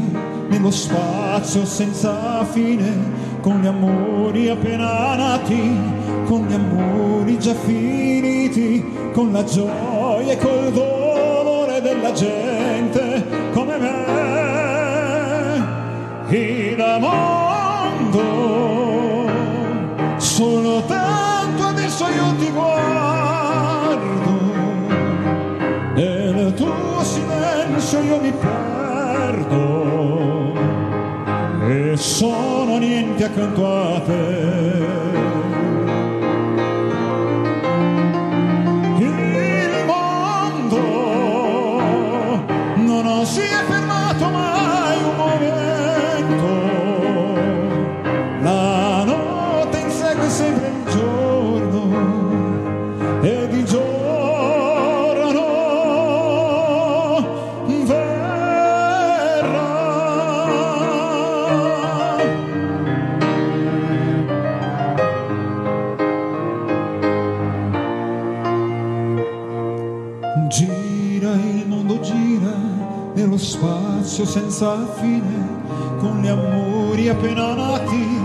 nello 0.50 0.72
spazio 0.72 1.64
senza 1.64 2.44
fine, 2.44 3.40
con 3.40 3.62
gli 3.62 3.66
amori 3.66 4.50
appena 4.50 5.16
nati, 5.16 5.78
con 6.26 6.46
gli 6.46 6.54
amori 6.54 7.40
già 7.40 7.54
finiti, 7.54 8.85
con 9.16 9.32
la 9.32 9.44
gioia 9.46 10.34
e 10.34 10.38
col 10.38 10.74
dolore 10.74 11.80
della 11.80 12.12
gente 12.12 13.24
come 13.54 13.78
me. 13.78 14.04
Il 16.28 16.98
mondo, 17.00 18.20
soltanto 20.18 21.64
adesso 21.64 22.06
io 22.10 22.36
ti 22.40 22.52
guardo. 22.52 24.34
Nel 25.94 26.54
tuo 26.56 27.02
silenzio 27.02 28.02
io 28.02 28.20
mi 28.20 28.34
perdo 28.34 29.64
e 31.70 31.96
sono 31.96 32.78
niente 32.80 33.24
accanto 33.24 33.66
a 33.66 34.02
te. 34.02 34.85
Gira 70.66 71.34
il 71.34 71.66
mondo, 71.68 72.00
gira 72.00 72.58
nello 73.14 73.38
spazio 73.38 74.26
senza 74.26 74.86
fine, 74.96 75.64
con 76.00 76.20
gli 76.22 76.28
amori 76.28 77.08
appena 77.08 77.54
nati, 77.54 78.20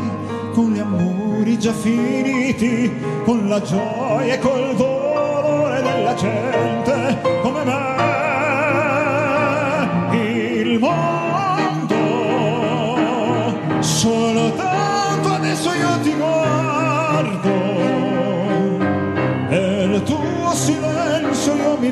con 0.55 0.73
gli 0.73 0.79
amori 0.79 1.59
già 1.59 1.73
finiti, 1.73 2.91
con 3.25 3.47
la 3.49 3.61
gioia 3.61 4.35
e 4.35 4.39
col 4.39 4.75
dolore 4.75 5.83
della 5.83 6.15
gente 6.15 7.00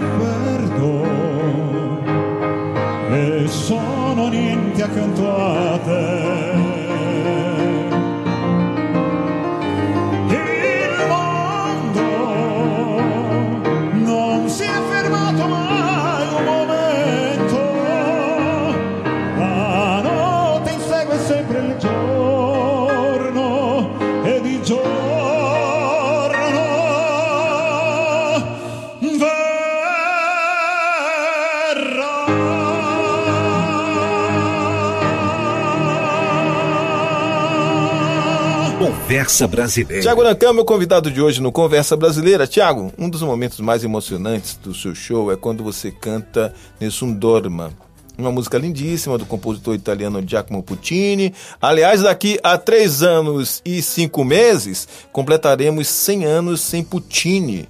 paper. 0.01 0.48
Conversa 39.19 39.49
Brasileira. 39.49 40.01
Tiago 40.01 40.21
Arancão, 40.23 40.55
meu 40.55 40.65
convidado 40.65 41.11
de 41.11 41.21
hoje 41.21 41.43
no 41.43 41.51
Conversa 41.51 41.97
Brasileira. 41.97 42.47
Tiago, 42.47 42.93
um 42.97 43.11
dos 43.11 43.21
momentos 43.21 43.59
mais 43.59 43.83
emocionantes 43.83 44.55
do 44.63 44.73
seu 44.73 44.95
show 44.95 45.33
é 45.33 45.37
quando 45.37 45.65
você 45.65 45.91
canta 45.91 46.55
Nessun 46.81 47.13
Dorma. 47.15 47.73
Uma 48.17 48.31
música 48.31 48.57
lindíssima 48.59 49.19
do 49.19 49.27
compositor 49.27 49.75
italiano 49.75 50.23
Giacomo 50.25 50.63
Puccini. 50.63 51.35
Aliás, 51.61 52.01
daqui 52.03 52.39
a 52.45 52.57
três 52.57 53.03
anos 53.03 53.61
e 53.67 53.83
cinco 53.83 54.23
meses, 54.25 54.87
completaremos 55.11 55.89
100 55.89 56.25
anos 56.25 56.61
sem 56.61 56.85
Puccini. 56.85 57.69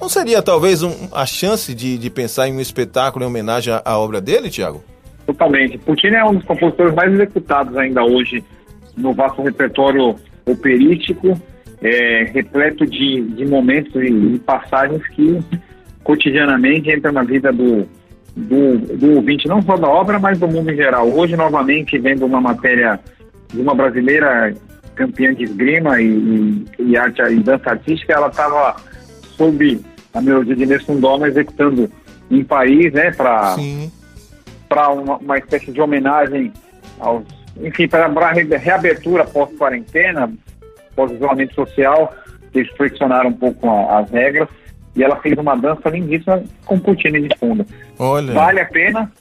Não 0.00 0.08
seria 0.08 0.40
talvez 0.40 0.82
um- 0.82 1.08
a 1.12 1.26
chance 1.26 1.74
de, 1.74 1.98
de 1.98 2.08
pensar 2.08 2.48
em 2.48 2.54
um 2.54 2.60
espetáculo 2.60 3.22
em 3.22 3.28
homenagem 3.28 3.74
à, 3.74 3.82
à 3.84 3.98
obra 3.98 4.18
dele, 4.18 4.48
Tiago? 4.48 4.82
Totalmente. 5.26 5.76
Puccini 5.76 6.16
é 6.16 6.24
um 6.24 6.36
dos 6.36 6.44
compositores 6.46 6.94
mais 6.94 7.12
executados 7.12 7.76
ainda 7.76 8.02
hoje 8.02 8.42
no 8.96 9.12
vasto 9.12 9.42
repertório 9.42 10.16
operístico, 10.46 11.40
é, 11.82 12.24
repleto 12.32 12.86
de, 12.86 13.22
de 13.22 13.44
momentos 13.44 13.94
e, 14.02 14.38
passagens 14.38 15.06
que 15.08 15.40
cotidianamente 16.02 16.90
entram 16.90 17.12
na 17.12 17.22
vida 17.22 17.52
do, 17.52 17.86
do, 18.34 18.78
do 18.96 19.16
ouvinte, 19.16 19.48
não 19.48 19.60
só 19.60 19.76
da 19.76 19.88
obra, 19.88 20.18
mas 20.18 20.38
do 20.38 20.48
mundo 20.48 20.70
em 20.70 20.76
geral. 20.76 21.08
Hoje, 21.08 21.36
novamente, 21.36 21.98
vendo 21.98 22.24
uma 22.24 22.40
matéria 22.40 22.98
de 23.52 23.60
uma 23.60 23.74
brasileira 23.74 24.54
campeã 24.94 25.34
de 25.34 25.44
esgrima 25.44 26.00
e, 26.00 26.06
e, 26.06 26.66
e 26.78 26.96
arte 26.96 27.20
e 27.22 27.40
dança 27.40 27.70
artística, 27.70 28.12
ela 28.12 28.28
estava 28.28 28.76
sob 29.36 29.80
a 30.14 30.20
melodia 30.20 30.56
de 30.56 30.64
Nelson 30.64 30.98
Doma 30.98 31.28
executando 31.28 31.90
em 32.30 32.42
Paris, 32.42 32.92
né, 32.92 33.10
para 33.10 33.56
para 34.68 34.90
uma, 34.90 35.16
uma 35.18 35.38
espécie 35.38 35.70
de 35.70 35.80
homenagem 35.80 36.52
aos, 36.98 37.24
enfim, 37.60 37.88
para 37.88 38.06
a 38.06 38.32
reabertura 38.32 39.24
pós-quarentena, 39.24 40.32
pós-isolamento 40.94 41.54
social, 41.54 42.14
eles 42.54 42.70
flexionaram 42.76 43.30
um 43.30 43.34
pouco 43.34 43.68
as 43.90 44.10
regras 44.10 44.48
e 44.94 45.04
ela 45.04 45.16
fez 45.16 45.36
uma 45.38 45.54
dança 45.54 45.90
lindíssima 45.90 46.42
com 46.64 46.78
Puccini 46.78 47.28
de 47.28 47.36
fundo. 47.38 47.66
Olha. 47.98 48.32
Vale 48.32 48.60
a 48.60 48.66
pena, 48.66 49.12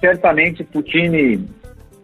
certamente 0.00 0.62
Puccini 0.64 1.44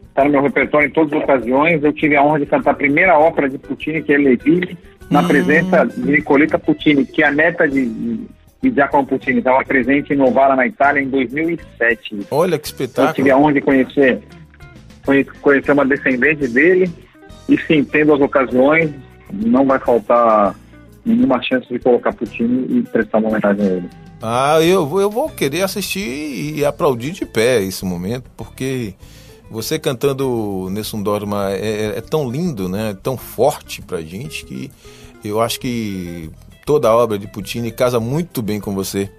está 0.08 0.24
no 0.24 0.30
meu 0.30 0.42
repertório 0.42 0.88
em 0.88 0.90
todas 0.90 1.12
as 1.12 1.22
ocasiões. 1.22 1.82
Eu 1.82 1.92
tive 1.92 2.16
a 2.16 2.22
honra 2.22 2.40
de 2.40 2.46
cantar 2.46 2.72
a 2.72 2.74
primeira 2.74 3.18
ópera 3.18 3.48
de 3.48 3.58
Puccini, 3.58 4.02
que 4.02 4.12
é 4.12 4.18
Leville, 4.18 4.76
na 5.08 5.20
hum. 5.20 5.28
presença 5.28 5.84
de 5.84 6.10
Nicoletta 6.10 6.58
Puccini, 6.58 7.04
que 7.06 7.22
é 7.22 7.26
a 7.26 7.30
neta 7.30 7.68
de, 7.68 7.86
de 8.62 8.70
Giacomo 8.74 9.06
Puccini. 9.06 9.38
Estava 9.38 9.64
presente 9.64 10.12
em 10.12 10.16
Novara, 10.16 10.56
na 10.56 10.66
Itália, 10.66 11.00
em 11.00 11.08
2007. 11.08 12.26
Olha 12.30 12.58
que 12.58 12.66
espetáculo. 12.66 13.10
Eu 13.10 13.14
tive 13.14 13.30
a 13.30 13.38
honra 13.38 13.52
de 13.52 13.60
conhecer, 13.60 14.22
conhecer 15.40 15.72
uma 15.72 15.84
descendente 15.84 16.46
dele. 16.48 16.90
E 17.48 17.58
sim, 17.58 17.84
tendo 17.84 18.14
as 18.14 18.20
ocasiões, 18.20 18.90
não 19.32 19.66
vai 19.66 19.78
faltar 19.78 20.54
nenhuma 21.04 21.42
chance 21.42 21.66
de 21.68 21.78
colocar 21.78 22.12
Puccini 22.12 22.78
e 22.78 22.82
prestar 22.82 23.18
uma 23.18 23.28
homenagem 23.28 23.64
a 23.64 23.68
ele. 23.68 23.90
Ah, 24.22 24.58
eu, 24.60 25.00
eu 25.00 25.10
vou 25.10 25.28
querer 25.30 25.62
assistir 25.62 26.56
e 26.56 26.64
aplaudir 26.64 27.12
de 27.12 27.24
pé 27.24 27.62
esse 27.62 27.84
momento, 27.84 28.30
porque 28.36 28.94
você 29.50 29.78
cantando 29.78 30.68
Nessun 30.70 31.02
Dorma 31.02 31.50
é, 31.50 31.94
é, 31.94 31.98
é 31.98 32.00
tão 32.00 32.30
lindo, 32.30 32.68
né? 32.68 32.90
É 32.90 32.94
tão 32.94 33.16
forte 33.16 33.80
pra 33.82 34.02
gente 34.02 34.44
que 34.44 34.70
eu 35.24 35.40
acho 35.40 35.58
que 35.58 36.30
toda 36.64 36.88
a 36.88 36.96
obra 36.96 37.18
de 37.18 37.26
Puccini 37.26 37.72
casa 37.72 37.98
muito 37.98 38.42
bem 38.42 38.60
com 38.60 38.74
você. 38.74 39.10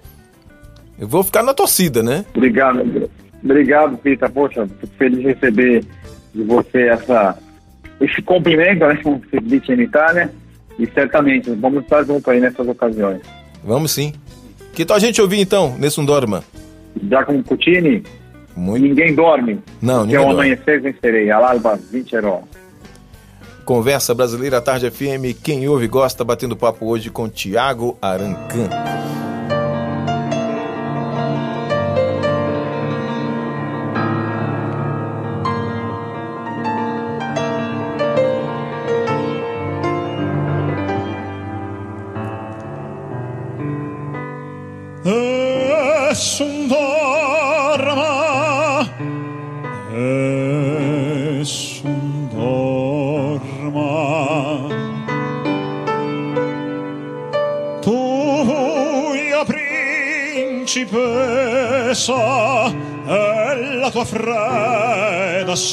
Eu 0.98 1.08
vou 1.08 1.22
ficar 1.22 1.42
na 1.42 1.52
torcida, 1.52 2.02
né? 2.02 2.24
Obrigado, 2.34 3.10
obrigado, 3.44 3.96
Pita. 3.98 4.28
Poxa, 4.28 4.66
fico 4.66 4.92
feliz 4.98 5.18
de 5.18 5.26
receber 5.26 5.84
de 6.34 6.42
você 6.44 6.88
essa, 6.88 7.36
esse 8.00 8.22
cumprimento, 8.22 8.86
né? 8.86 8.98
Como 9.02 9.20
se 9.30 9.40
diz 9.40 9.68
em 9.68 9.82
Itália. 9.82 10.30
E 10.78 10.86
certamente, 10.86 11.50
vamos 11.50 11.82
estar 11.84 12.02
juntos 12.04 12.26
aí 12.28 12.40
nessas 12.40 12.66
ocasiões. 12.66 13.20
Vamos 13.62 13.92
sim. 13.92 14.12
Que 14.72 14.84
tal 14.84 14.96
a 14.96 15.00
gente 15.00 15.20
ouvir 15.20 15.40
então, 15.40 15.76
Nessun 15.78 16.04
Dorma? 16.04 16.42
Já 17.08 17.24
com 17.24 17.42
Puccini, 17.42 18.02
muito... 18.56 18.82
Ninguém 18.82 19.14
dorme. 19.14 19.58
Não, 19.80 20.02
ninguém 20.02 20.18
dorme. 20.18 20.34
amanhecer 20.34 20.80
vencerei. 20.80 21.30
Alalba 21.30 21.78
Vinceró. 21.90 22.42
Conversa 23.64 24.14
Brasileira 24.14 24.60
Tarde 24.60 24.90
FM. 24.90 25.40
Quem 25.42 25.68
ouve 25.68 25.86
gosta, 25.86 26.24
batendo 26.24 26.56
papo 26.56 26.86
hoje 26.86 27.10
com 27.10 27.28
Tiago 27.28 27.96
Arancan. 28.02 28.68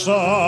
sun. 0.04 0.39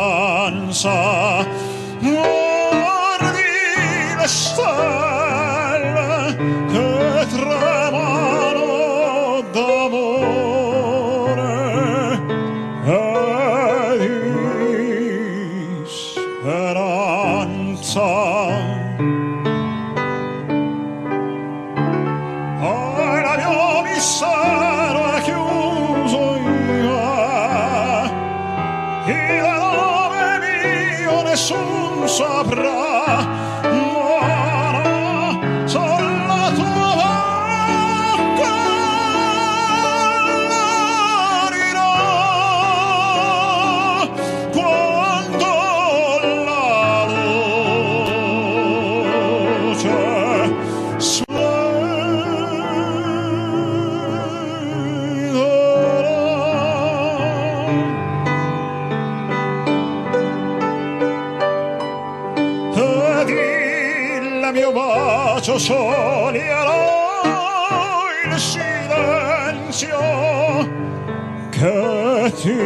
que 71.61 72.31
tu 72.41 72.57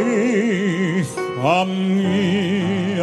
famillas. 1.42 2.96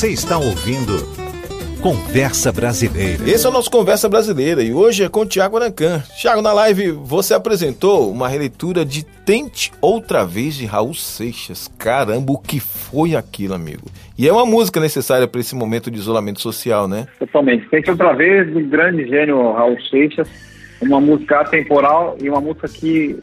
Você 0.00 0.12
está 0.12 0.38
ouvindo 0.38 0.94
Conversa 1.82 2.50
Brasileira. 2.50 3.22
Esse 3.28 3.44
é 3.44 3.50
o 3.50 3.52
nosso 3.52 3.70
Conversa 3.70 4.08
Brasileira 4.08 4.62
e 4.62 4.72
hoje 4.72 5.04
é 5.04 5.10
com 5.10 5.20
o 5.20 5.26
Tiago 5.26 5.58
Arancan. 5.58 6.00
Tiago, 6.18 6.40
na 6.40 6.54
live 6.54 6.92
você 6.92 7.34
apresentou 7.34 8.10
uma 8.10 8.26
releitura 8.26 8.82
de 8.82 9.04
Tente 9.04 9.70
Outra 9.78 10.24
Vez 10.24 10.54
de 10.54 10.64
Raul 10.64 10.94
Seixas. 10.94 11.68
Caramba, 11.76 12.32
o 12.32 12.38
que 12.38 12.58
foi 12.58 13.14
aquilo, 13.14 13.52
amigo? 13.52 13.88
E 14.16 14.26
é 14.26 14.32
uma 14.32 14.46
música 14.46 14.80
necessária 14.80 15.28
para 15.28 15.38
esse 15.38 15.54
momento 15.54 15.90
de 15.90 15.98
isolamento 15.98 16.40
social, 16.40 16.88
né? 16.88 17.06
Totalmente. 17.18 17.68
Tente 17.68 17.90
Outra 17.90 18.14
Vez 18.14 18.50
do 18.50 18.60
grande 18.60 19.06
gênio 19.06 19.52
Raul 19.52 19.76
Seixas. 19.90 20.30
Uma 20.80 20.98
música 20.98 21.40
atemporal 21.40 22.16
e 22.22 22.30
uma 22.30 22.40
música 22.40 22.66
que, 22.68 23.18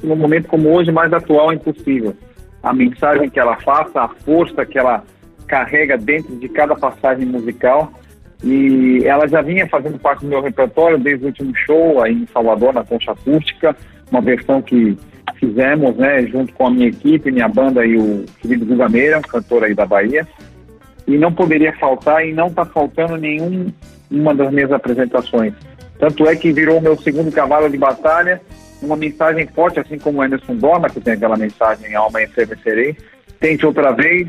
num 0.00 0.14
momento 0.14 0.46
como 0.46 0.72
hoje, 0.72 0.92
mais 0.92 1.12
atual 1.12 1.50
é 1.50 1.56
impossível. 1.56 2.14
A 2.62 2.72
mensagem 2.72 3.28
que 3.28 3.40
ela 3.40 3.56
faça, 3.56 4.00
a 4.00 4.08
força 4.08 4.64
que 4.64 4.78
ela 4.78 5.02
carrega 5.46 5.96
dentro 5.96 6.34
de 6.36 6.48
cada 6.48 6.74
passagem 6.74 7.26
musical. 7.26 7.92
E 8.42 9.02
ela 9.04 9.26
já 9.26 9.40
vinha 9.40 9.66
fazendo 9.66 9.98
parte 9.98 10.20
do 10.20 10.28
meu 10.28 10.42
repertório 10.42 10.98
desde 10.98 11.24
o 11.24 11.28
último 11.28 11.54
show 11.56 12.02
aí 12.02 12.12
em 12.12 12.26
Salvador, 12.26 12.74
na 12.74 12.84
Concha 12.84 13.12
Acústica, 13.12 13.74
uma 14.10 14.20
versão 14.20 14.60
que 14.60 14.98
fizemos, 15.38 15.96
né, 15.96 16.26
junto 16.26 16.52
com 16.52 16.66
a 16.66 16.70
minha 16.70 16.88
equipe, 16.88 17.30
minha 17.30 17.48
banda 17.48 17.84
e 17.84 17.96
o 17.96 18.24
querido 18.40 18.66
Guga 18.66 18.88
cantor 19.22 19.64
aí 19.64 19.74
da 19.74 19.86
Bahia. 19.86 20.26
E 21.06 21.16
não 21.16 21.32
poderia 21.32 21.72
faltar, 21.74 22.26
e 22.26 22.32
não 22.32 22.48
está 22.48 22.64
faltando 22.64 23.16
nenhum 23.16 23.66
uma 24.10 24.34
das 24.34 24.52
minhas 24.52 24.72
apresentações. 24.72 25.52
Tanto 25.98 26.26
é 26.26 26.36
que 26.36 26.52
virou 26.52 26.80
meu 26.80 26.96
segundo 26.96 27.32
cavalo 27.32 27.68
de 27.68 27.78
batalha, 27.78 28.40
uma 28.82 28.96
mensagem 28.96 29.46
forte, 29.46 29.80
assim 29.80 29.98
como 29.98 30.18
o 30.18 30.22
Anderson 30.22 30.56
Dorma, 30.56 30.88
que 30.88 31.00
tem 31.00 31.14
aquela 31.14 31.36
mensagem 31.36 31.94
Alma 31.94 32.22
e 32.22 32.26
Vencerei. 32.26 32.96
Tente 33.40 33.66
outra 33.66 33.92
vez, 33.92 34.28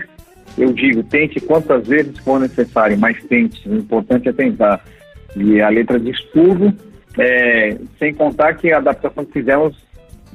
eu 0.58 0.72
digo, 0.72 1.04
tente 1.04 1.40
quantas 1.40 1.88
vezes 1.88 2.18
for 2.20 2.40
necessário, 2.40 2.98
mas 2.98 3.22
tente. 3.26 3.68
O 3.68 3.76
importante 3.76 4.30
é 4.30 4.34
tentar. 4.34 4.84
E 5.36 5.62
a 5.62 5.70
letra 5.70 6.00
diz 6.00 6.18
tudo, 6.34 6.74
é, 7.18 7.78
sem 8.00 8.14
contar 8.14 8.54
que 8.56 8.72
a 8.72 8.78
adaptação 8.78 9.26
que 9.26 9.34
fizemos 9.34 9.76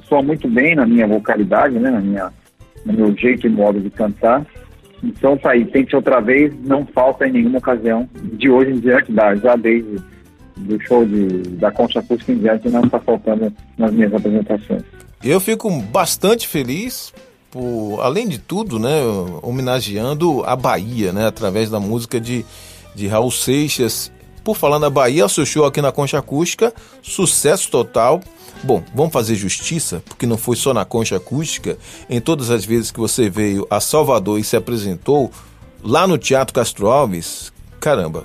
soa 0.07 0.21
muito 0.21 0.47
bem 0.47 0.75
na 0.75 0.85
minha 0.85 1.07
vocalidade, 1.07 1.79
né, 1.79 1.89
na 1.89 1.99
minha, 1.99 2.31
no 2.85 2.93
meu 2.93 3.17
jeito 3.17 3.47
e 3.47 3.49
modo 3.49 3.79
de 3.79 3.89
cantar. 3.89 4.45
Então 5.03 5.35
tá 5.35 5.51
aí, 5.51 5.65
tente 5.65 5.95
outra 5.95 6.19
vez, 6.19 6.53
não 6.63 6.85
falta 6.85 7.27
em 7.27 7.31
nenhuma 7.31 7.57
ocasião. 7.57 8.07
De 8.33 8.49
hoje 8.49 8.71
em 8.71 8.79
diante, 8.79 9.11
dá, 9.11 9.35
já 9.35 9.55
desde 9.55 9.99
do 10.57 10.79
show 10.81 11.03
de, 11.05 11.27
da 11.57 11.71
Concha 11.71 11.99
Acústica 11.99 12.31
em 12.31 12.37
diante, 12.37 12.69
não 12.69 12.83
está 12.83 12.99
faltando 12.99 13.51
nas 13.77 13.91
minhas 13.91 14.13
apresentações. 14.13 14.83
Eu 15.23 15.39
fico 15.39 15.69
bastante 15.91 16.47
feliz 16.47 17.13
por, 17.51 17.99
além 18.01 18.27
de 18.27 18.39
tudo, 18.39 18.79
né, 18.79 19.01
homenageando 19.41 20.41
a 20.45 20.55
Bahia, 20.55 21.11
né, 21.11 21.27
através 21.27 21.69
da 21.69 21.79
música 21.79 22.19
de, 22.19 22.45
de 22.95 23.07
Raul 23.07 23.29
Seixas. 23.29 24.11
Por 24.43 24.55
falar 24.55 24.79
na 24.79 24.89
Bahia, 24.89 25.25
o 25.25 25.29
seu 25.29 25.45
show 25.45 25.65
aqui 25.65 25.81
na 25.81 25.91
Concha 25.91 26.17
Acústica, 26.17 26.73
sucesso 27.03 27.69
total. 27.69 28.21
Bom, 28.63 28.83
vamos 28.95 29.11
fazer 29.11 29.35
justiça, 29.35 30.01
porque 30.07 30.25
não 30.25 30.37
foi 30.37 30.55
só 30.55 30.73
na 30.73 30.85
Concha 30.85 31.17
Acústica. 31.17 31.77
Em 32.09 32.19
todas 32.19 32.49
as 32.49 32.65
vezes 32.65 32.89
que 32.89 32.99
você 32.99 33.29
veio 33.29 33.67
a 33.69 33.79
Salvador 33.79 34.39
e 34.39 34.43
se 34.43 34.55
apresentou 34.55 35.29
lá 35.83 36.07
no 36.07 36.17
Teatro 36.17 36.53
Castro 36.53 36.87
Alves, 36.89 37.51
caramba, 37.79 38.23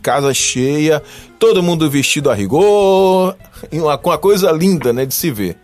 casa 0.00 0.32
cheia, 0.32 1.02
todo 1.38 1.62
mundo 1.62 1.90
vestido 1.90 2.30
a 2.30 2.34
rigor, 2.34 3.36
uma, 3.72 3.96
uma 3.98 4.18
coisa 4.18 4.50
linda, 4.52 4.92
né, 4.92 5.04
de 5.04 5.14
se 5.14 5.30
ver. 5.30 5.58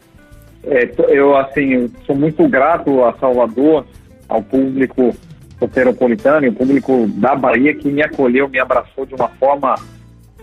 É, 0.66 0.90
eu, 1.08 1.36
assim, 1.36 1.74
eu 1.74 1.90
sou 2.04 2.16
muito 2.16 2.46
grato 2.48 3.04
a 3.04 3.12
Salvador, 3.14 3.86
ao 4.28 4.42
público 4.42 5.14
soteropolitano 5.58 6.48
o 6.48 6.52
público 6.52 7.06
da 7.14 7.34
Bahia 7.34 7.74
que 7.74 7.88
me 7.88 8.02
acolheu, 8.02 8.48
me 8.48 8.58
abraçou 8.58 9.06
de 9.06 9.14
uma 9.14 9.28
forma 9.28 9.74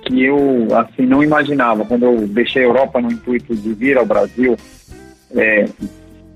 que 0.01 0.23
eu, 0.23 0.67
assim, 0.75 1.05
não 1.05 1.23
imaginava. 1.23 1.86
Quando 1.86 2.03
eu 2.03 2.27
deixei 2.27 2.63
a 2.63 2.65
Europa 2.65 2.99
no 2.99 3.12
intuito 3.12 3.55
de 3.55 3.73
vir 3.73 3.97
ao 3.97 4.05
Brasil, 4.05 4.57
é, 5.36 5.65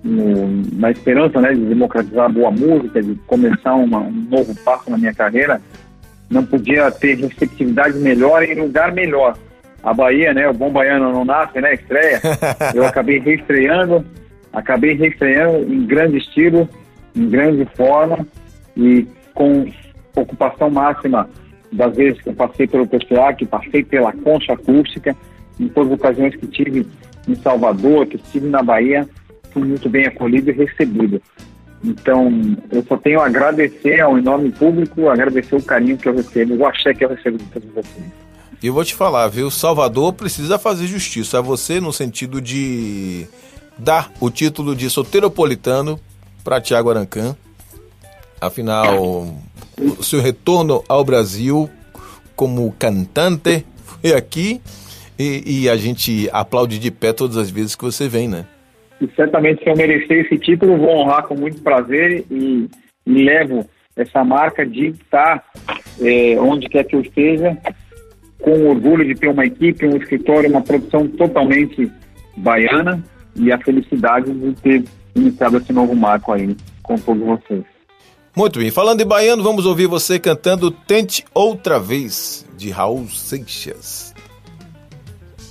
no, 0.04 0.48
na 0.74 0.92
esperança 0.92 1.42
né, 1.42 1.54
de 1.54 1.62
democratizar 1.62 2.26
a 2.26 2.30
boa 2.30 2.52
música, 2.52 3.02
de 3.02 3.16
começar 3.28 3.76
uma, 3.76 4.00
um 4.00 4.28
novo 4.30 4.56
passo 4.64 4.90
na 4.90 4.98
minha 4.98 5.14
carreira, 5.14 5.62
não 6.30 6.46
podia 6.46 6.92
ter 6.92 7.18
receptividade 7.18 7.98
melhor 7.98 8.44
em 8.44 8.56
lugar 8.56 8.92
melhor 8.94 9.38
a 9.84 9.94
Bahia, 9.94 10.34
né? 10.34 10.50
O 10.50 10.54
bom 10.54 10.70
baiano 10.72 11.12
não 11.12 11.26
nasce, 11.26 11.60
né? 11.60 11.74
Estreia. 11.74 12.22
Eu 12.74 12.86
acabei 12.86 13.20
reestreando, 13.20 14.06
acabei 14.52 14.94
reestreando 14.94 15.74
em 15.74 15.86
grande 15.86 16.18
estilo, 16.18 16.68
em 17.16 17.30
grande 17.30 17.66
forma 17.76 18.26
e 18.76 19.08
com 19.34 19.66
ocupação 20.16 20.70
máxima 20.70 21.30
das 21.72 21.96
vezes 21.96 22.22
que 22.22 22.30
eu 22.30 22.34
passei 22.34 22.66
pelo 22.66 22.88
PCA, 22.88 23.34
que 23.38 23.46
passei 23.46 23.84
pela 23.84 24.12
concha 24.14 24.54
acústica, 24.54 25.16
em 25.60 25.68
todas 25.68 25.92
as 25.92 26.00
ocasiões 26.00 26.36
que 26.36 26.48
tive 26.48 26.88
em 27.28 27.36
Salvador, 27.36 28.08
que 28.08 28.16
estive 28.16 28.48
na 28.48 28.64
Bahia, 28.64 29.08
fui 29.52 29.64
muito 29.64 29.90
bem 29.90 30.06
acolhido 30.06 30.50
e 30.50 30.54
recebido. 30.54 31.22
Então, 31.84 32.32
eu 32.72 32.84
só 32.84 32.98
tenho 32.98 33.20
a 33.20 33.28
agradecer 33.28 34.02
ao 34.02 34.18
enorme 34.18 34.52
público, 34.52 35.10
agradecer 35.10 35.56
o 35.56 35.62
carinho 35.62 35.98
que 35.98 36.08
eu 36.08 36.16
recebo, 36.16 36.56
o 36.56 36.66
axé 36.66 36.94
que 36.94 37.06
eu 37.06 37.10
recebo 37.10 37.38
de 37.38 37.46
todos 37.46 37.70
vocês. 37.74 38.27
Eu 38.62 38.74
vou 38.74 38.84
te 38.84 38.96
falar, 38.96 39.28
viu? 39.28 39.52
Salvador 39.52 40.14
precisa 40.14 40.58
fazer 40.58 40.88
justiça 40.88 41.38
a 41.38 41.42
você 41.42 41.80
no 41.80 41.94
sentido 41.94 42.42
de 42.42 43.28
dar 43.78 44.12
o 44.20 44.32
título 44.32 44.76
de 44.76 44.90
soteropolitano 44.90 46.00
para 46.44 46.60
Tiago 46.60 46.90
Arancan. 46.90 47.36
Afinal, 48.42 49.28
o 49.80 50.04
seu 50.04 50.20
retorno 50.22 50.84
ao 50.90 51.04
Brasil 51.06 51.70
como 52.36 52.72
cantante 52.80 53.64
foi 53.84 54.14
aqui 54.14 54.60
e, 55.20 55.64
e, 55.64 55.70
a 55.70 55.78
gente 55.78 56.30
aplaude 56.32 56.78
de 56.78 56.92
pé 56.92 57.12
todas 57.12 57.38
as 57.38 57.50
vezes 57.50 57.76
que 57.76 57.84
você 57.84 58.08
vem, 58.08 58.28
né? 58.28 58.46
E 59.02 59.08
certamente, 59.16 59.64
se 59.64 59.70
eu 59.70 59.76
merecer 59.76 60.26
esse 60.26 60.38
título, 60.38 60.78
vou 60.78 60.98
honrar 60.98 61.24
com 61.28 61.36
muito 61.36 61.62
prazer 61.62 62.26
e, 62.30 62.68
e 63.06 63.24
levo 63.24 63.68
essa 63.96 64.24
marca 64.24 64.66
de 64.66 64.88
estar 64.90 65.44
é, 66.02 66.40
onde 66.40 66.70
quer 66.70 66.84
que 66.84 66.96
eu 66.96 67.02
esteja 67.02 67.58
com 68.42 68.68
orgulho 68.68 69.06
de 69.06 69.16
ter 69.16 69.30
uma 69.30 69.46
equipe, 69.46 69.86
um 69.86 69.98
escritório, 69.98 70.50
uma 70.50 70.62
produção 70.62 71.08
totalmente 71.08 71.92
baiana 72.36 73.04
e 73.36 73.52
a 73.52 73.58
felicidade 73.58 74.32
de 74.32 74.54
ter 74.54 74.84
iniciado 75.16 75.58
esse 75.58 75.74
novo 75.74 75.96
marco 75.96 76.32
aí 76.32 76.56
com 76.84 76.96
todos 76.98 77.24
vocês. 77.24 77.64
Muito 78.36 78.60
bem, 78.60 78.70
falando 78.70 79.02
em 79.02 79.06
baiano, 79.06 79.42
vamos 79.42 79.66
ouvir 79.66 79.88
você 79.88 80.20
cantando 80.20 80.70
Tente 80.70 81.26
Outra 81.34 81.80
Vez, 81.80 82.46
de 82.56 82.70
Raul 82.70 83.08
Seixas. 83.08 84.14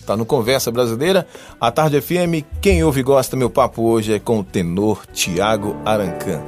Tá 0.06 0.16
no 0.16 0.24
Conversa 0.24 0.70
Brasileira, 0.70 1.26
a 1.60 1.72
Tarde 1.72 2.00
FM, 2.00 2.46
quem 2.62 2.84
ouve 2.84 3.00
e 3.00 3.02
gosta, 3.02 3.36
meu 3.36 3.50
papo 3.50 3.82
hoje 3.82 4.14
é 4.14 4.20
com 4.20 4.38
o 4.38 4.44
tenor 4.44 5.04
Tiago 5.12 5.76
Arancan. 5.84 6.44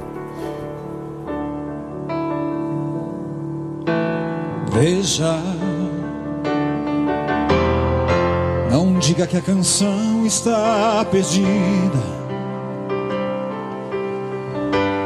Veja 4.71 5.58
diga 9.09 9.25
que 9.25 9.37
a 9.37 9.41
canção 9.41 10.23
está 10.23 11.03
perdida. 11.09 11.99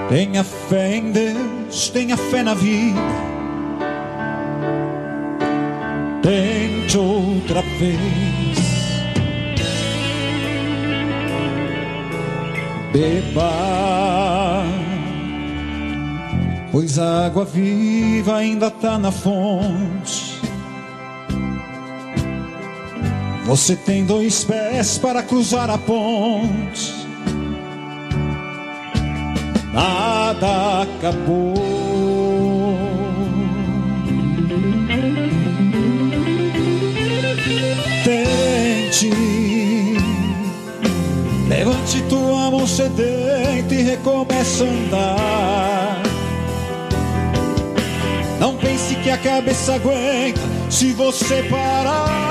Tenha 0.10 0.44
fé 0.44 0.98
em 0.98 1.12
Deus, 1.14 1.90
tenha 1.90 2.18
fé 2.18 2.44
na 2.44 2.54
vida. 2.54 3.00
Tente 6.22 6.98
outra 6.98 7.62
vez. 7.80 8.58
Beba, 12.92 14.66
pois 16.74 17.00
a 17.00 17.28
água 17.28 17.46
viva 17.46 18.36
ainda 18.36 18.68
está 18.68 19.00
na 19.00 19.12
fonte. 19.14 20.33
Você 23.46 23.76
tem 23.76 24.06
dois 24.06 24.44
pés 24.46 24.98
para 24.98 25.22
cruzar 25.22 25.70
a 25.70 25.78
ponte. 25.78 26.94
Nada 29.74 30.84
acabou. 30.84 31.54
Tente, 38.04 39.12
levante 41.50 42.02
tua 42.04 42.50
mão 42.50 42.66
sedenta 42.66 43.76
e 43.76 43.82
recomeça 43.82 44.64
a 44.64 44.68
andar. 44.68 46.04
Não 48.40 48.56
pense 48.56 48.96
que 48.96 49.10
a 49.10 49.18
cabeça 49.18 49.76
aguenta 49.76 50.42
se 50.70 50.92
você 50.94 51.44
parar 51.44 52.23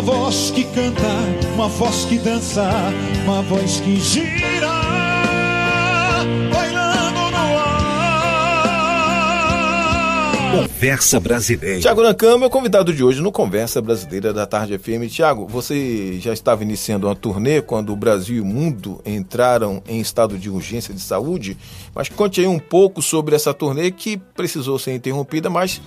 Uma 0.00 0.12
voz 0.14 0.50
que 0.52 0.64
canta, 0.64 1.02
uma 1.52 1.68
voz 1.68 2.06
que 2.06 2.16
dança, 2.16 2.66
uma 3.22 3.42
voz 3.42 3.80
que 3.80 4.00
gira, 4.00 4.66
bailando 6.50 7.30
no 7.30 7.58
ar. 7.58 8.62
Conversa 10.56 11.20
Brasileira. 11.20 11.80
Tiago 11.80 12.02
Nancã, 12.02 12.38
meu 12.38 12.48
convidado 12.48 12.94
de 12.94 13.04
hoje 13.04 13.20
no 13.20 13.30
Conversa 13.30 13.82
Brasileira 13.82 14.32
da 14.32 14.46
Tarde 14.46 14.78
FM. 14.78 15.06
Tiago, 15.10 15.46
você 15.46 16.18
já 16.18 16.32
estava 16.32 16.62
iniciando 16.62 17.06
uma 17.06 17.14
turnê 17.14 17.60
quando 17.60 17.92
o 17.92 17.96
Brasil 17.96 18.36
e 18.36 18.40
o 18.40 18.44
mundo 18.46 19.02
entraram 19.04 19.82
em 19.86 20.00
estado 20.00 20.38
de 20.38 20.48
urgência 20.48 20.94
de 20.94 21.00
saúde, 21.00 21.58
mas 21.94 22.08
conte 22.08 22.40
aí 22.40 22.46
um 22.46 22.58
pouco 22.58 23.02
sobre 23.02 23.36
essa 23.36 23.52
turnê 23.52 23.90
que 23.90 24.16
precisou 24.16 24.78
ser 24.78 24.94
interrompida, 24.94 25.50
mas 25.50 25.78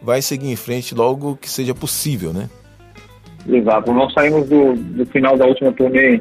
vai 0.00 0.22
seguir 0.22 0.52
em 0.52 0.56
frente 0.56 0.94
logo 0.94 1.34
que 1.34 1.50
seja 1.50 1.74
possível, 1.74 2.32
né? 2.32 2.48
Exato. 3.48 3.92
Nós 3.92 4.12
saímos 4.12 4.48
do, 4.48 4.74
do 4.74 5.06
final 5.06 5.36
da 5.36 5.46
última 5.46 5.72
turnê 5.72 6.20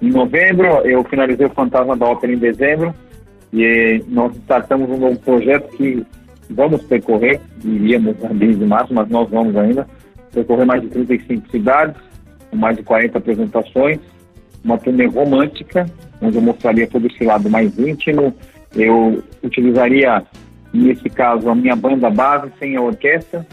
em 0.00 0.10
novembro, 0.10 0.66
eu 0.84 1.04
finalizei 1.04 1.46
o 1.46 1.50
Fantasma 1.50 1.96
da 1.96 2.06
Ópera 2.06 2.32
em 2.32 2.38
dezembro 2.38 2.92
e 3.52 4.02
nós 4.08 4.34
startamos 4.36 4.90
um 4.90 4.96
novo 4.96 5.18
projeto 5.20 5.68
que 5.76 6.04
vamos 6.50 6.82
percorrer, 6.82 7.40
iríamos 7.64 8.16
desde 8.32 8.64
março, 8.64 8.92
mas 8.92 9.08
nós 9.08 9.28
vamos 9.30 9.56
ainda 9.56 9.86
percorrer 10.32 10.64
mais 10.64 10.82
de 10.82 10.88
35 10.88 11.50
cidades, 11.50 11.96
com 12.50 12.56
mais 12.56 12.76
de 12.76 12.82
40 12.82 13.18
apresentações, 13.18 14.00
uma 14.64 14.78
turnê 14.78 15.06
romântica, 15.06 15.86
onde 16.20 16.36
eu 16.36 16.42
mostraria 16.42 16.86
todo 16.86 17.06
esse 17.06 17.24
lado 17.24 17.48
mais 17.50 17.78
íntimo. 17.78 18.34
Eu 18.74 19.22
utilizaria, 19.42 20.22
nesse 20.72 21.08
caso, 21.10 21.48
a 21.48 21.54
minha 21.54 21.76
banda 21.76 22.08
base 22.08 22.50
sem 22.58 22.76
a 22.76 22.80
orquestra, 22.80 23.46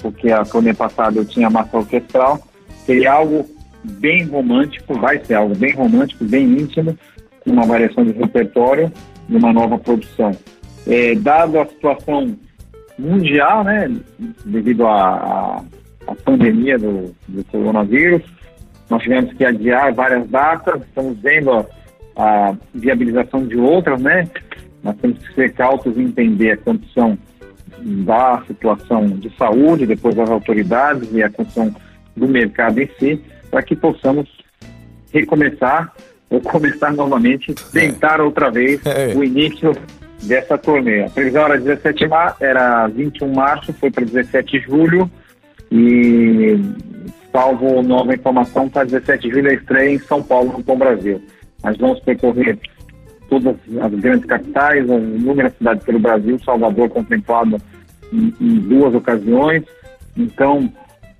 porque 0.00 0.30
a 0.30 0.42
turnê 0.44 0.72
passada 0.74 1.18
eu 1.18 1.24
tinha 1.24 1.50
massa 1.50 1.76
orquestral. 1.76 2.40
Seria 2.84 3.12
algo 3.12 3.46
bem 3.84 4.24
romântico, 4.24 4.94
vai 4.94 5.22
ser 5.24 5.34
algo 5.34 5.54
bem 5.54 5.74
romântico, 5.74 6.24
bem 6.24 6.44
íntimo, 6.44 6.96
com 7.40 7.50
uma 7.50 7.66
variação 7.66 8.04
de 8.04 8.12
repertório 8.12 8.92
e 9.28 9.36
uma 9.36 9.52
nova 9.52 9.78
produção. 9.78 10.32
É, 10.86 11.14
dado 11.14 11.60
a 11.60 11.66
situação 11.66 12.36
mundial, 12.98 13.62
né, 13.62 13.90
devido 14.44 14.86
à, 14.86 15.62
pandemia 16.24 16.78
do, 16.78 17.14
do, 17.28 17.44
coronavírus, 17.44 18.22
nós 18.88 19.02
tivemos 19.02 19.32
que 19.34 19.44
adiar 19.44 19.92
várias 19.92 20.28
datas, 20.28 20.80
estamos 20.82 21.18
vendo 21.18 21.52
a, 21.52 21.66
a 22.16 22.56
viabilização 22.74 23.46
de 23.46 23.56
outras, 23.56 24.00
né, 24.00 24.26
nós 24.82 24.96
temos 24.96 25.18
que 25.18 25.34
ser 25.34 25.52
cautos 25.52 25.96
e 25.96 26.00
entender 26.00 26.52
a 26.52 26.56
condição 26.56 27.18
da 27.82 28.42
situação 28.46 29.06
de 29.08 29.30
saúde, 29.36 29.86
depois 29.86 30.14
das 30.14 30.30
autoridades 30.30 31.08
e 31.12 31.22
a 31.22 31.30
condição 31.30 31.74
do 32.16 32.26
mercado 32.26 32.80
em 32.80 32.88
si, 32.98 33.20
para 33.50 33.62
que 33.62 33.76
possamos 33.76 34.28
recomeçar 35.12 35.92
ou 36.30 36.40
começar 36.40 36.92
novamente, 36.92 37.54
tentar 37.72 38.20
outra 38.20 38.50
vez 38.50 38.84
é. 38.84 39.14
o 39.14 39.24
início 39.24 39.72
dessa 40.22 40.58
turnê. 40.58 41.04
A 41.04 41.10
previsão 41.10 41.44
era 41.44 41.58
17 41.58 42.06
mar, 42.08 42.36
era 42.40 42.86
21 42.88 43.30
de 43.30 43.36
março, 43.36 43.72
foi 43.72 43.90
para 43.90 44.04
17 44.04 44.58
de 44.58 44.66
julho 44.66 45.10
e 45.70 46.58
salvo 47.32 47.82
nova 47.82 48.14
informação 48.14 48.68
para 48.68 48.84
17 48.84 49.28
de 49.28 49.34
julho 49.34 49.50
a 49.50 49.54
estreia 49.54 49.94
em 49.94 49.98
São 49.98 50.22
Paulo, 50.22 50.52
no 50.52 50.64
Pão 50.64 50.76
Brasil. 50.76 51.22
Nós 51.62 51.76
vamos 51.76 52.00
percorrer 52.00 52.58
todas 53.28 53.56
as 53.80 53.92
grandes 53.92 54.26
capitais, 54.26 54.86
inúmeras 54.86 55.54
cidades 55.56 55.84
pelo 55.84 55.98
Brasil, 55.98 56.38
Salvador 56.44 56.88
contemplado 56.88 57.56
em, 58.12 58.34
em 58.40 58.54
duas 58.60 58.94
ocasiões. 58.94 59.64
Então, 60.16 60.72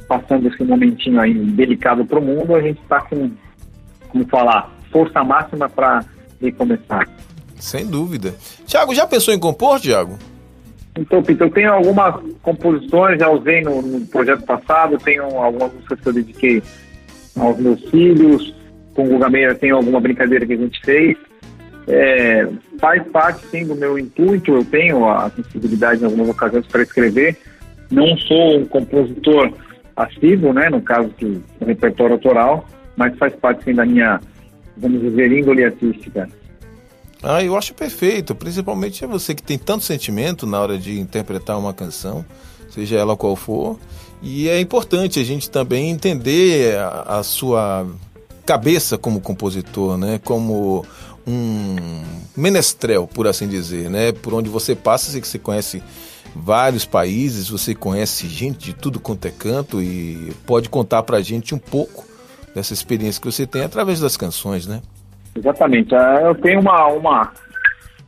passando 0.09 0.49
esse 0.49 0.65
momentinho 0.65 1.21
aí 1.21 1.35
delicado 1.35 2.05
para 2.05 2.19
o 2.19 2.23
mundo, 2.23 2.55
a 2.55 2.63
gente 2.63 2.81
está 2.81 3.01
com, 3.03 3.31
como 4.09 4.27
falar, 4.27 4.73
força 4.91 5.23
máxima 5.23 5.69
para 5.69 6.05
recomeçar. 6.41 7.07
Sem 7.57 7.87
dúvida. 7.87 8.35
Tiago, 8.67 8.95
já 8.95 9.07
pensou 9.07 9.35
em 9.35 9.39
compor, 9.39 9.81
Tiago? 9.81 10.19
Então, 10.97 11.23
Peter, 11.23 11.47
eu 11.47 11.51
tenho 11.51 11.73
algumas 11.73 12.15
composições, 12.43 13.21
já 13.21 13.31
usei 13.31 13.63
no, 13.63 13.83
no, 13.83 14.07
projeto 14.07 14.43
passado, 14.45 14.99
tenho 14.99 15.25
algumas 15.25 15.73
músicas 15.73 16.01
que 16.01 16.09
eu 16.09 16.13
dediquei 16.13 16.63
aos 17.39 17.57
meus 17.59 17.81
filhos, 17.89 18.55
com 18.95 19.05
o 19.05 19.09
Guga 19.09 19.31
Meira 19.31 19.55
tenho 19.55 19.77
alguma 19.77 20.01
brincadeira 20.01 20.45
que 20.45 20.55
a 20.55 20.57
gente 20.57 20.81
fez. 20.85 21.17
É, 21.89 22.47
faz 22.79 23.03
parte, 23.09 23.47
sim, 23.47 23.67
do 23.67 23.75
meu 23.75 23.99
intuito, 23.99 24.53
eu 24.53 24.65
tenho 24.65 25.09
a 25.09 25.31
sensibilidade 25.31 26.03
em 26.03 26.05
algumas 26.05 26.29
ocasiões 26.29 26.67
para 26.67 26.83
escrever. 26.83 27.37
Não 27.91 28.17
sou 28.19 28.59
um 28.59 28.67
compositor 28.67 29.53
assíduo, 29.97 30.53
né, 30.53 30.69
no 30.69 30.83
caso 30.83 31.09
do 31.19 31.43
repertório 31.65 32.13
autoral, 32.13 32.67
mas 32.95 33.17
faz 33.17 33.35
parte, 33.35 33.65
sim, 33.65 33.75
da 33.75 33.87
minha, 33.87 34.21
vamos 34.77 35.01
dizer, 35.01 35.33
índole 35.33 35.65
artística. 35.65 36.29
Ah, 37.23 37.43
eu 37.43 37.57
acho 37.57 37.75
perfeito, 37.75 38.35
principalmente 38.35 39.03
é 39.03 39.07
você 39.07 39.35
que 39.35 39.43
tem 39.43 39.59
tanto 39.59 39.85
sentimento 39.85 40.47
na 40.47 40.61
hora 40.61 40.79
de 40.79 41.01
interpretar 41.01 41.59
uma 41.59 41.75
canção, 41.75 42.25
seja 42.69 42.97
ela 42.97 43.17
qual 43.17 43.35
for. 43.35 43.79
E 44.23 44.49
é 44.49 44.61
importante 44.61 45.19
a 45.19 45.25
gente 45.25 45.51
também 45.51 45.91
entender 45.91 46.77
a, 46.77 47.19
a 47.19 47.23
sua 47.23 47.87
cabeça 48.45 48.97
como 48.97 49.21
compositor, 49.21 49.97
né? 49.97 50.21
Como 50.25 50.85
um 51.29 52.03
menestrel, 52.37 53.07
por 53.07 53.27
assim 53.27 53.47
dizer, 53.47 53.91
né? 53.91 54.13
Por 54.13 54.33
onde 54.33 54.49
você 54.49 54.75
passa, 54.75 55.11
você 55.11 55.21
que 55.21 55.29
você 55.29 55.39
conhece 55.39 55.83
vários 56.35 56.85
países, 56.85 57.51
você 57.51 57.75
conhece 57.75 58.27
gente 58.27 58.59
de 58.59 58.75
tudo 58.75 58.99
quanto 58.99 59.27
é 59.27 59.31
canto 59.31 59.83
e 59.83 60.33
pode 60.47 60.69
contar 60.69 61.03
pra 61.03 61.21
gente 61.21 61.55
um 61.55 61.59
pouco 61.59 62.07
dessa 62.55 62.73
experiência 62.73 63.21
que 63.21 63.31
você 63.31 63.47
tem 63.47 63.63
através 63.63 64.01
das 64.01 64.17
canções, 64.17 64.67
né? 64.67 64.81
Exatamente. 65.37 65.95
Ah, 65.95 66.21
eu 66.25 66.35
tenho 66.37 66.61
uma, 66.61 66.87
uma. 66.87 67.33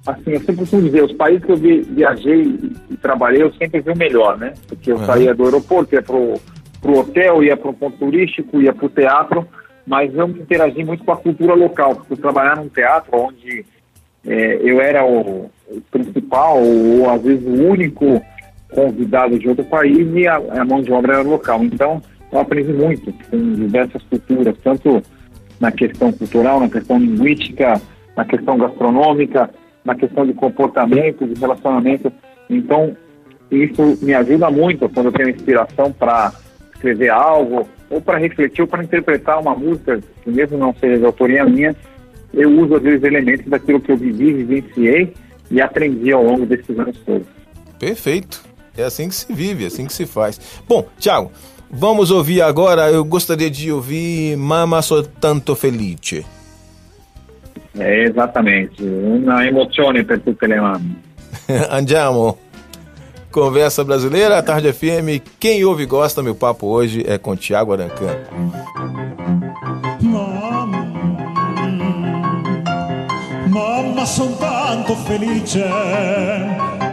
Assim, 0.07 0.31
eu 0.31 0.41
sempre 0.41 0.57
costumo 0.57 0.83
dizer, 0.83 1.05
os 1.05 1.13
países 1.13 1.45
que 1.45 1.53
eu 1.53 1.57
viajei 1.57 2.59
e 2.91 2.97
trabalhei, 2.97 3.43
eu 3.43 3.53
sempre 3.55 3.81
vi 3.81 3.91
o 3.91 3.97
melhor, 3.97 4.39
né? 4.39 4.55
Porque 4.67 4.91
eu 4.91 4.97
uhum. 4.97 5.07
saía 5.07 5.35
do 5.35 5.45
aeroporto, 5.45 5.95
ia 5.95 6.03
pro, 6.03 6.41
pro 6.81 7.01
hotel, 7.01 7.45
ia 7.45 7.57
pro 7.57 7.75
ponto 7.75 7.99
turístico, 7.99 8.61
ia 8.61 8.73
pro 8.73 8.89
teatro, 8.89 9.47
mas 9.87 10.15
eu 10.15 10.29
me 10.29 10.41
interagi 10.41 10.85
muito 10.85 11.05
com 11.05 11.13
a 11.13 11.17
cultura 11.17 11.55
local, 11.55 11.97
porque 11.97 12.13
eu 12.13 12.19
trabalhar 12.19 12.57
num 12.57 12.69
teatro 12.69 13.11
onde 13.13 13.65
é, 14.27 14.61
eu 14.63 14.81
era 14.81 15.05
o, 15.05 15.51
principal, 15.91 16.59
ou, 16.59 17.01
ou 17.01 17.11
às 17.11 17.23
vezes 17.23 17.45
o 17.47 17.67
único 17.67 18.23
convidado 18.73 19.39
de 19.39 19.49
outro 19.49 19.65
país 19.65 20.07
e 20.15 20.27
a, 20.27 20.37
a 20.37 20.65
mão 20.65 20.83
de 20.83 20.93
obra 20.93 21.15
era 21.15 21.23
local. 21.23 21.63
Então, 21.65 22.03
eu 22.33 22.39
aprendi 22.39 22.73
muito 22.73 23.13
com 23.31 23.55
diversas 23.55 24.03
culturas, 24.05 24.57
tanto 24.63 25.03
na 25.59 25.73
questão 25.73 26.13
cultural, 26.13 26.61
na 26.61 26.69
questão 26.69 26.99
linguística, 26.99 27.81
na 28.17 28.25
questão 28.25 28.57
gastronômica, 28.57 29.51
na 29.85 29.95
questão 29.95 30.27
de 30.27 30.33
comportamento, 30.33 31.27
de 31.27 31.39
relacionamento. 31.39 32.13
Então, 32.49 32.97
isso 33.51 33.99
me 34.03 34.15
ajuda 34.15 34.51
muito 34.51 34.89
quando 34.89 35.07
eu 35.07 35.13
tenho 35.13 35.31
inspiração 35.31 35.93
para 35.93 36.33
escrever 36.81 37.11
algo, 37.11 37.69
ou 37.89 38.01
para 38.01 38.19
refletir, 38.19 38.63
ou 38.63 38.69
para 38.69 38.83
interpretar 38.83 39.39
uma 39.41 39.55
música, 39.55 40.01
que 40.23 40.31
mesmo 40.31 40.57
não 40.57 40.75
seja 40.75 40.99
de 40.99 41.05
autoria 41.05 41.45
minha, 41.45 41.75
eu 42.33 42.51
uso 42.51 42.77
às 42.77 42.83
vezes 42.83 43.03
elementos 43.03 43.47
daquilo 43.47 43.81
que 43.81 43.93
eu 43.93 43.97
vivi, 43.97 44.33
vivenciei 44.33 45.13
e 45.51 45.61
aprendi 45.61 46.13
ao 46.13 46.23
longo 46.23 46.47
desses 46.47 46.79
anos 46.79 46.97
todos. 47.05 47.27
Perfeito. 47.79 48.43
É 48.77 48.85
assim 48.85 49.09
que 49.09 49.15
se 49.15 49.33
vive, 49.33 49.65
é 49.65 49.67
assim 49.67 49.85
que 49.87 49.93
se 49.93 50.07
faz. 50.07 50.41
Bom, 50.67 50.87
Thiago, 50.99 51.31
Vamos 51.73 52.11
ouvir 52.11 52.43
agora, 52.43 52.91
eu 52.91 53.05
gostaria 53.05 53.49
de 53.49 53.71
ouvir 53.71 54.37
Mama 54.37 54.83
Sou 54.83 55.05
Tanto 55.05 55.55
Felice. 55.55 56.27
É, 57.79 58.03
exatamente, 58.03 58.83
uma 58.83 59.47
emoção 59.47 59.93
per 60.05 60.19
tutte 60.19 60.49
le 60.49 60.61
mamme. 60.61 60.97
Andiamo. 61.71 62.37
Conversa 63.31 63.85
Brasileira, 63.85 64.43
Tarde 64.43 64.73
FM. 64.73 65.23
Quem 65.39 65.65
ouve 65.65 65.85
e 65.85 65.87
gosta, 65.87 66.21
meu 66.21 66.35
papo 66.35 66.67
hoje 66.67 67.05
é 67.07 67.17
com 67.17 67.37
Tiago 67.37 67.73
Arancan. 67.73 68.17
Mamma, 70.01 70.85
mamma, 73.47 74.05
sono 74.05 74.35
tanto 74.37 74.97
felice 74.97 75.65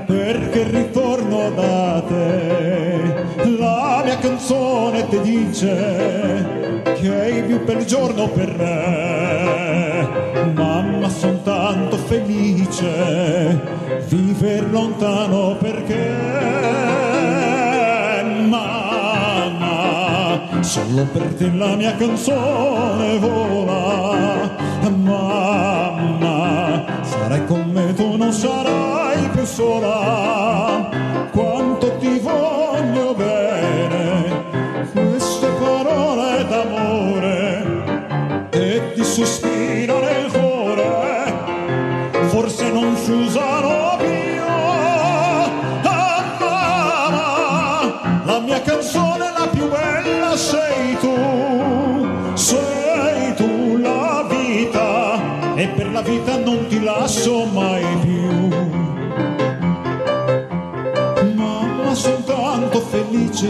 perché 0.06 0.64
ritorno 0.64 1.50
da 1.52 2.04
te. 2.08 3.50
La 3.58 4.04
mia 4.06 4.18
canzone 4.18 5.08
ti 5.08 5.20
dice 5.22 6.76
che 7.00 7.24
è 7.24 7.28
il 7.30 7.44
più 7.46 7.64
bel 7.66 7.84
giorno 7.84 8.28
per 8.30 8.56
me. 8.58 10.08
Mamma, 10.54 10.77
son 11.28 11.44
tanto 11.44 11.98
felice 11.98 13.60
viver 14.08 14.64
lontano 14.72 15.58
perché. 15.60 16.16
Mamma, 18.50 19.60
solo 20.62 21.06
per 21.12 21.34
te 21.38 21.52
la 21.54 21.76
mia 21.76 21.94
canzone 21.98 23.18
vola. 23.20 24.56
Mamma, 24.90 26.86
sarai 27.02 27.46
con 27.46 27.72
me, 27.74 27.94
tu 27.94 28.16
non 28.16 28.32
sarai 28.32 29.28
più 29.34 29.44
sola 29.44 30.90
quanto 31.32 31.98
ti 31.98 32.20
voglio 32.20 33.14
bene 33.14 34.46
queste 34.94 35.48
parole 35.60 36.46
d'amore 36.48 37.66
e 38.52 38.94
ti 38.94 39.04
sospiro 39.04 39.57
lascio 57.08 57.46
mai 57.46 57.86
più. 58.02 58.50
Mamma, 61.36 61.94
sono 61.94 62.22
tanto 62.26 62.82
felice 62.82 63.48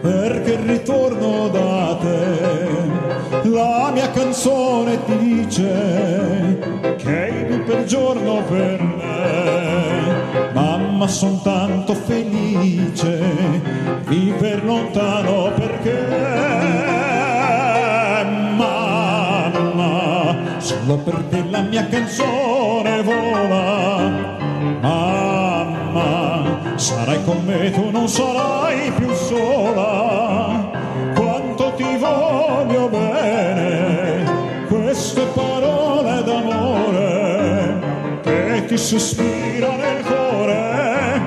perché 0.00 0.56
ritorno 0.64 1.48
da 1.48 1.98
te. 2.00 3.48
La 3.48 3.90
mia 3.92 4.08
canzone 4.12 5.04
ti 5.04 5.18
dice 5.18 6.94
che 6.96 7.22
hai 7.22 7.44
più 7.44 7.64
per 7.64 7.84
giorno 7.86 8.40
per 8.48 8.80
me. 8.80 10.50
Mamma, 10.52 11.08
sono 11.08 11.40
tanto 11.42 11.92
felice, 11.92 13.18
viver 14.06 14.64
lontano 14.64 15.50
perché 15.56 16.61
solo 20.82 20.96
perché 20.98 21.44
la 21.48 21.60
mia 21.60 21.86
canzone 21.86 23.02
vola. 23.02 24.10
Mamma, 24.80 26.42
sarai 26.76 27.22
con 27.24 27.44
me, 27.44 27.70
tu 27.70 27.90
non 27.90 28.08
sarai 28.08 28.90
più 28.90 29.12
sola. 29.14 30.70
Quanto 31.14 31.72
ti 31.76 31.96
voglio 31.98 32.88
bene, 32.88 34.24
queste 34.68 35.22
parole 35.34 36.22
d'amore 36.24 37.78
che 38.22 38.64
ti 38.66 38.76
sospira 38.76 39.76
nel 39.76 40.04
cuore, 40.04 41.20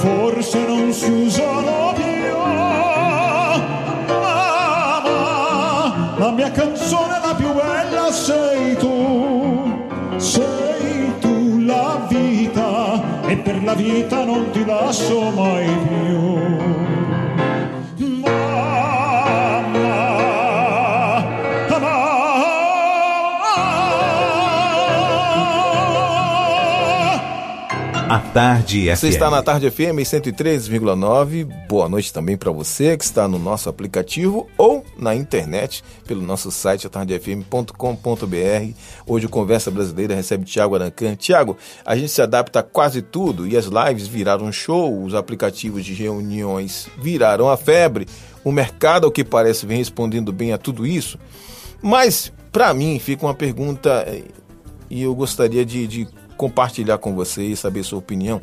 forse 0.00 0.64
non 0.66 0.92
si 0.92 1.10
usano 1.10 1.41
per 13.52 13.64
la 13.64 13.74
vita 13.74 14.24
non 14.24 14.50
ti 14.50 14.64
lascio 14.64 15.30
mai 15.30 15.66
più. 15.66 16.60
A 28.08 28.18
Tarde 28.18 28.94
FM. 28.94 28.96
Você 28.96 29.08
está 29.08 29.30
na 29.30 29.42
Tarde 29.42 29.70
FM 29.70 30.00
103,9. 30.00 31.44
Boa 31.66 31.88
noite 31.88 32.12
também 32.12 32.36
para 32.36 32.50
você 32.50 32.94
que 32.96 33.04
está 33.04 33.26
no 33.26 33.38
nosso 33.38 33.70
aplicativo 33.70 34.48
ou 34.58 34.81
na 35.02 35.14
internet 35.14 35.84
pelo 36.06 36.22
nosso 36.22 36.50
site 36.50 36.86
atardefm.com.br. 36.86 38.74
Hoje 39.06 39.26
o 39.26 39.28
Conversa 39.28 39.70
Brasileira 39.70 40.14
recebe 40.14 40.44
Tiago 40.44 40.74
Arancan. 40.74 41.16
Tiago, 41.16 41.56
a 41.84 41.96
gente 41.96 42.10
se 42.10 42.22
adapta 42.22 42.60
a 42.60 42.62
quase 42.62 43.02
tudo 43.02 43.46
e 43.46 43.56
as 43.56 43.66
lives 43.66 44.06
viraram 44.06 44.50
show, 44.52 45.02
os 45.02 45.14
aplicativos 45.14 45.84
de 45.84 45.92
reuniões 45.92 46.88
viraram 46.98 47.48
a 47.48 47.56
febre. 47.56 48.06
O 48.44 48.50
mercado, 48.50 49.04
ao 49.04 49.12
que 49.12 49.22
parece, 49.24 49.66
vem 49.66 49.78
respondendo 49.78 50.32
bem 50.32 50.52
a 50.52 50.58
tudo 50.58 50.86
isso. 50.86 51.18
Mas, 51.82 52.32
para 52.50 52.72
mim, 52.72 52.98
fica 52.98 53.26
uma 53.26 53.34
pergunta 53.34 54.04
eh, 54.06 54.22
e 54.88 55.02
eu 55.02 55.14
gostaria 55.14 55.64
de, 55.64 55.86
de 55.86 56.08
compartilhar 56.36 56.98
com 56.98 57.14
você 57.14 57.42
e 57.42 57.56
saber 57.56 57.82
sua 57.84 57.98
opinião. 57.98 58.40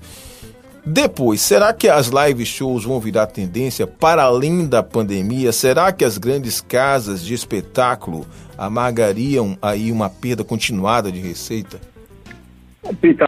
Depois, 0.86 1.42
será 1.42 1.74
que 1.74 1.88
as 1.88 2.10
live 2.10 2.46
shows 2.46 2.86
vão 2.86 3.00
virar 3.00 3.28
tendência 3.28 3.86
para 3.86 4.24
além 4.24 4.68
da 4.68 4.82
pandemia? 4.82 5.52
Será 5.52 5.92
que 5.92 6.06
as 6.06 6.18
grandes 6.18 6.62
casas 6.62 7.24
de 7.24 7.34
espetáculo 7.34 8.26
amargariam 8.58 9.58
aí 9.62 9.92
uma 9.92 10.10
perda 10.10 10.44
continuada 10.44 11.12
de 11.12 11.20
receita? 11.20 11.80
Pita, 13.02 13.26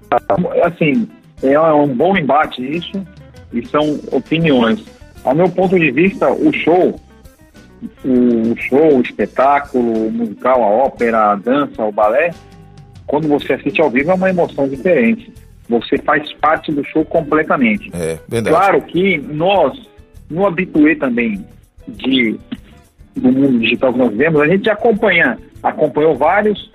assim, 0.64 1.08
é 1.44 1.60
um 1.60 1.88
bom 1.88 2.18
embate 2.18 2.62
isso 2.62 3.06
e 3.54 3.66
são 3.68 4.00
opiniões. 4.12 4.84
Ao 5.24 5.36
meu 5.36 5.50
ponto 5.50 5.78
de 5.78 5.92
vista, 5.92 6.32
o 6.32 6.52
show, 6.54 7.00
o 8.04 8.56
show, 8.58 8.98
o 8.98 9.02
espetáculo, 9.02 10.08
o 10.08 10.12
musical, 10.12 10.64
a 10.64 10.68
ópera, 10.68 11.32
a 11.32 11.36
dança, 11.36 11.84
o 11.84 11.92
balé, 11.92 12.34
quando 13.06 13.28
você 13.28 13.54
assiste 13.54 13.82
ao 13.82 13.90
vivo 13.90 14.12
é 14.12 14.14
uma 14.14 14.30
emoção 14.30 14.68
diferente. 14.68 15.32
Você 15.72 15.98
faz 15.98 16.32
parte 16.34 16.72
do 16.72 16.84
show 16.84 17.06
completamente. 17.06 17.90
É, 17.94 18.20
verdade. 18.28 18.56
Claro 18.56 18.82
que 18.82 19.18
nós, 19.18 19.90
no 20.30 20.46
habitué 20.46 20.96
também 20.96 21.46
de, 21.88 22.38
do 23.16 23.32
mundo 23.32 23.60
digital 23.60 23.94
que 23.94 24.00
nós 24.00 24.14
vemos, 24.16 24.42
a 24.42 24.48
gente 24.48 24.70
acompanha, 24.70 25.40
acompanhou 25.64 26.16
vários 26.16 26.70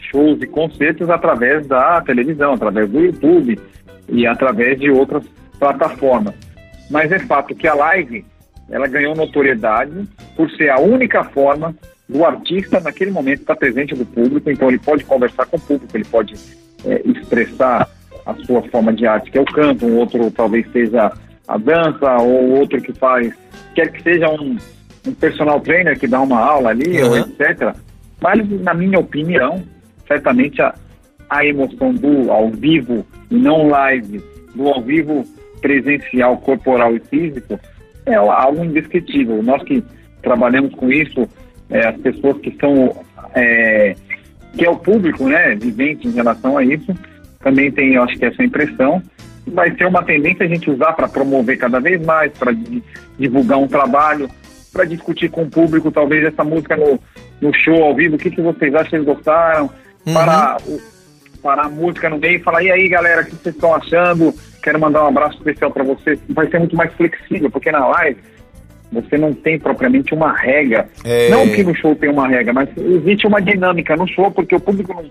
shows 0.00 0.42
e 0.42 0.46
concertos 0.48 1.08
através 1.08 1.64
da 1.68 2.00
televisão, 2.00 2.54
através 2.54 2.90
do 2.90 3.00
YouTube 3.00 3.56
e 4.08 4.26
através 4.26 4.80
de 4.80 4.90
outras 4.90 5.22
plataformas. 5.58 6.34
Mas 6.90 7.12
é 7.12 7.20
fato 7.20 7.54
que 7.54 7.68
a 7.68 7.74
live 7.74 8.24
ela 8.68 8.88
ganhou 8.88 9.14
notoriedade 9.14 10.08
por 10.36 10.50
ser 10.52 10.70
a 10.70 10.80
única 10.80 11.22
forma 11.22 11.74
do 12.08 12.24
artista 12.24 12.80
naquele 12.80 13.12
momento 13.12 13.42
estar 13.42 13.54
presente 13.54 13.94
do 13.94 14.04
público, 14.04 14.50
então 14.50 14.68
ele 14.68 14.80
pode 14.80 15.04
conversar 15.04 15.46
com 15.46 15.56
o 15.56 15.60
público, 15.60 15.96
ele 15.96 16.04
pode 16.04 16.34
é, 16.84 17.00
expressar 17.04 17.88
a 18.30 18.44
sua 18.44 18.62
forma 18.68 18.92
de 18.92 19.06
arte, 19.06 19.30
que 19.30 19.38
é 19.38 19.40
o 19.40 19.44
canto, 19.44 19.86
um 19.86 19.98
outro 19.98 20.30
talvez 20.30 20.70
seja 20.72 21.12
a 21.48 21.58
dança, 21.58 22.16
ou 22.20 22.58
outro 22.58 22.80
que 22.80 22.92
faz, 22.92 23.32
quer 23.74 23.90
que 23.90 24.02
seja 24.02 24.28
um, 24.30 24.56
um 25.06 25.14
personal 25.14 25.60
trainer 25.60 25.98
que 25.98 26.06
dá 26.06 26.20
uma 26.20 26.38
aula 26.38 26.70
ali, 26.70 27.02
uhum. 27.02 27.10
ou 27.10 27.18
etc. 27.18 27.74
Mas, 28.20 28.48
na 28.62 28.74
minha 28.74 28.98
opinião, 28.98 29.62
certamente 30.06 30.60
a, 30.62 30.74
a 31.28 31.44
emoção 31.44 31.92
do 31.94 32.30
ao 32.30 32.50
vivo 32.50 33.04
e 33.30 33.36
não 33.36 33.68
live, 33.68 34.22
do 34.54 34.68
ao 34.68 34.80
vivo 34.82 35.24
presencial, 35.60 36.36
corporal 36.38 36.94
e 36.94 37.00
físico, 37.00 37.58
é 38.06 38.14
algo 38.14 38.64
indescritível. 38.64 39.42
Nós 39.42 39.62
que 39.64 39.82
trabalhamos 40.22 40.74
com 40.74 40.90
isso, 40.90 41.28
é, 41.70 41.86
as 41.86 41.96
pessoas 41.98 42.38
que 42.38 42.56
são 42.60 42.94
é, 43.34 43.94
que 44.56 44.64
é 44.64 44.70
o 44.70 44.76
público, 44.76 45.28
né, 45.28 45.54
vivente 45.54 46.08
em 46.08 46.12
relação 46.12 46.58
a 46.58 46.64
isso, 46.64 46.94
também 47.40 47.70
tem, 47.70 47.94
eu 47.94 48.02
acho 48.02 48.16
que 48.16 48.24
essa 48.24 48.42
impressão. 48.42 49.02
Vai 49.46 49.74
ser 49.74 49.86
uma 49.86 50.04
tendência 50.04 50.44
a 50.44 50.48
gente 50.48 50.70
usar 50.70 50.92
para 50.92 51.08
promover 51.08 51.58
cada 51.58 51.80
vez 51.80 52.04
mais, 52.04 52.30
para 52.32 52.52
divulgar 53.18 53.58
um 53.58 53.66
trabalho, 53.66 54.28
para 54.72 54.84
discutir 54.84 55.30
com 55.30 55.42
o 55.42 55.50
público, 55.50 55.90
talvez 55.90 56.24
essa 56.24 56.44
música 56.44 56.76
no, 56.76 57.00
no 57.40 57.52
show 57.54 57.82
ao 57.82 57.94
vivo, 57.94 58.14
o 58.14 58.18
que, 58.18 58.30
que 58.30 58.40
vocês 58.40 58.72
acham 58.74 58.90
que 58.90 58.96
eles 58.96 59.06
gostaram, 59.06 59.70
uhum. 60.06 60.12
para, 60.12 60.58
para 61.42 61.62
a 61.62 61.68
música 61.68 62.08
no 62.08 62.18
meio 62.18 62.36
e 62.36 62.42
falar, 62.42 62.62
e 62.62 62.70
aí 62.70 62.88
galera, 62.88 63.22
o 63.22 63.24
que 63.24 63.34
vocês 63.34 63.54
estão 63.54 63.74
achando? 63.74 64.32
Quero 64.62 64.78
mandar 64.78 65.04
um 65.04 65.08
abraço 65.08 65.38
especial 65.38 65.70
para 65.70 65.82
vocês. 65.82 66.20
Vai 66.28 66.46
ser 66.48 66.58
muito 66.58 66.76
mais 66.76 66.92
flexível, 66.92 67.50
porque 67.50 67.72
na 67.72 67.86
live 67.88 68.20
você 68.92 69.16
não 69.16 69.32
tem 69.32 69.58
propriamente 69.58 70.12
uma 70.12 70.36
regra. 70.36 70.88
É... 71.04 71.30
Não 71.30 71.48
que 71.48 71.62
no 71.62 71.74
show 71.74 71.96
tem 71.96 72.10
uma 72.10 72.28
regra, 72.28 72.52
mas 72.52 72.68
existe 72.76 73.26
uma 73.26 73.40
dinâmica 73.40 73.96
no 73.96 74.06
show, 74.06 74.30
porque 74.30 74.54
o 74.54 74.60
público 74.60 74.92
não, 74.92 75.04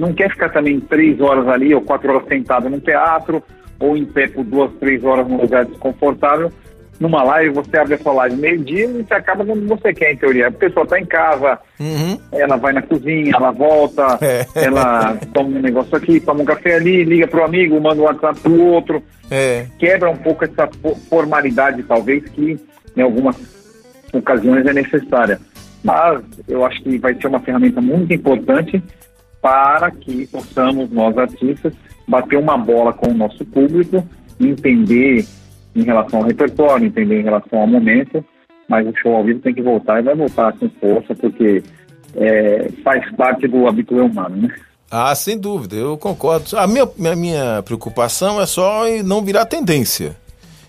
não 0.00 0.14
quer 0.14 0.30
ficar 0.30 0.48
também 0.48 0.80
três 0.80 1.20
horas 1.20 1.46
ali 1.46 1.74
ou 1.74 1.82
quatro 1.82 2.10
horas 2.10 2.26
sentado 2.26 2.70
no 2.70 2.80
teatro, 2.80 3.42
ou 3.78 3.96
em 3.96 4.04
pé 4.04 4.26
por 4.28 4.44
duas, 4.44 4.72
três 4.80 5.04
horas 5.04 5.28
num 5.28 5.40
lugar 5.40 5.66
desconfortável. 5.66 6.50
Numa 6.98 7.22
live, 7.22 7.54
você 7.54 7.78
abre 7.78 7.94
a 7.94 7.98
sua 7.98 8.12
live 8.12 8.36
meio-dia 8.36 8.84
e 8.84 9.02
você 9.02 9.14
acaba 9.14 9.44
quando 9.44 9.66
você 9.66 9.92
quer, 9.94 10.12
em 10.12 10.16
teoria. 10.16 10.48
A 10.48 10.52
pessoa 10.52 10.84
está 10.84 10.98
em 10.98 11.06
casa, 11.06 11.58
uhum. 11.78 12.18
ela 12.32 12.56
vai 12.56 12.74
na 12.74 12.82
cozinha, 12.82 13.32
ela 13.34 13.50
volta, 13.50 14.18
é. 14.20 14.46
ela 14.54 15.16
toma 15.32 15.48
um 15.48 15.62
negócio 15.62 15.96
aqui, 15.96 16.20
toma 16.20 16.42
um 16.42 16.44
café 16.44 16.74
ali, 16.74 17.04
liga 17.04 17.26
para 17.26 17.40
o 17.40 17.44
amigo, 17.44 17.80
manda 17.80 18.02
um 18.02 18.04
WhatsApp 18.04 18.40
para 18.40 18.52
o 18.52 18.66
outro. 18.66 19.02
É. 19.30 19.66
Quebra 19.78 20.10
um 20.10 20.16
pouco 20.16 20.44
essa 20.44 20.68
formalidade, 21.08 21.82
talvez, 21.84 22.22
que 22.30 22.58
em 22.94 23.00
algumas 23.00 23.36
ocasiões 24.12 24.66
é 24.66 24.72
necessária. 24.72 25.40
Mas 25.82 26.22
eu 26.46 26.64
acho 26.66 26.82
que 26.82 26.98
vai 26.98 27.14
ser 27.14 27.28
uma 27.28 27.40
ferramenta 27.40 27.80
muito 27.80 28.12
importante 28.12 28.82
para 29.40 29.90
que 29.90 30.26
possamos, 30.26 30.90
nós 30.90 31.16
artistas, 31.16 31.72
bater 32.06 32.38
uma 32.38 32.58
bola 32.58 32.92
com 32.92 33.10
o 33.10 33.14
nosso 33.14 33.44
público, 33.44 34.06
entender 34.38 35.24
em 35.74 35.82
relação 35.82 36.20
ao 36.20 36.26
repertório, 36.26 36.86
entender 36.86 37.20
em 37.20 37.24
relação 37.24 37.60
ao 37.60 37.66
momento, 37.66 38.24
mas 38.68 38.86
o 38.86 38.92
show 38.96 39.16
ao 39.16 39.24
vivo 39.24 39.40
tem 39.40 39.54
que 39.54 39.62
voltar 39.62 40.00
e 40.00 40.02
vai 40.02 40.14
voltar 40.14 40.52
com 40.54 40.68
força, 40.80 41.14
porque 41.14 41.62
é, 42.16 42.70
faz 42.82 43.10
parte 43.16 43.46
do 43.46 43.66
habitual 43.66 44.06
humano, 44.06 44.36
né? 44.36 44.54
Ah, 44.90 45.14
sem 45.14 45.38
dúvida, 45.38 45.76
eu 45.76 45.96
concordo. 45.96 46.58
A 46.58 46.66
minha, 46.66 46.82
a 46.82 47.16
minha 47.16 47.62
preocupação 47.62 48.40
é 48.40 48.46
só 48.46 48.84
não 49.04 49.22
virar 49.22 49.46
tendência 49.46 50.16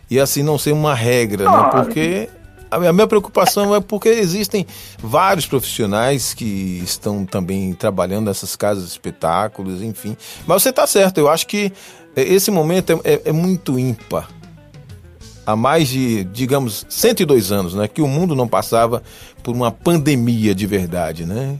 e 0.09 0.19
assim 0.19 0.43
não 0.43 0.59
ser 0.59 0.73
uma 0.73 0.93
regra, 0.93 1.45
né? 1.45 1.69
Porque 1.71 2.29
a 2.71 2.93
minha 2.93 3.07
preocupação 3.07 3.75
é 3.75 3.81
porque 3.81 4.07
existem 4.09 4.65
vários 4.99 5.45
profissionais 5.45 6.33
que 6.33 6.81
estão 6.83 7.25
também 7.25 7.73
trabalhando 7.73 8.27
nessas 8.27 8.55
casas 8.55 8.85
de 8.85 8.91
espetáculos, 8.91 9.81
enfim. 9.83 10.15
Mas 10.47 10.63
você 10.63 10.69
está 10.69 10.87
certo, 10.87 11.17
eu 11.17 11.29
acho 11.29 11.45
que 11.47 11.71
esse 12.15 12.49
momento 12.49 13.01
é, 13.03 13.13
é, 13.13 13.21
é, 13.25 13.31
muito 13.31 13.77
ímpar. 13.77 14.29
Há 15.45 15.55
mais 15.55 15.89
de, 15.89 16.23
digamos, 16.25 16.85
102 16.87 17.51
anos, 17.51 17.73
né? 17.75 17.87
Que 17.87 18.01
o 18.01 18.07
mundo 18.07 18.35
não 18.35 18.47
passava 18.47 19.01
por 19.43 19.53
uma 19.55 19.71
pandemia 19.71 20.53
de 20.53 20.65
verdade, 20.67 21.25
né? 21.25 21.57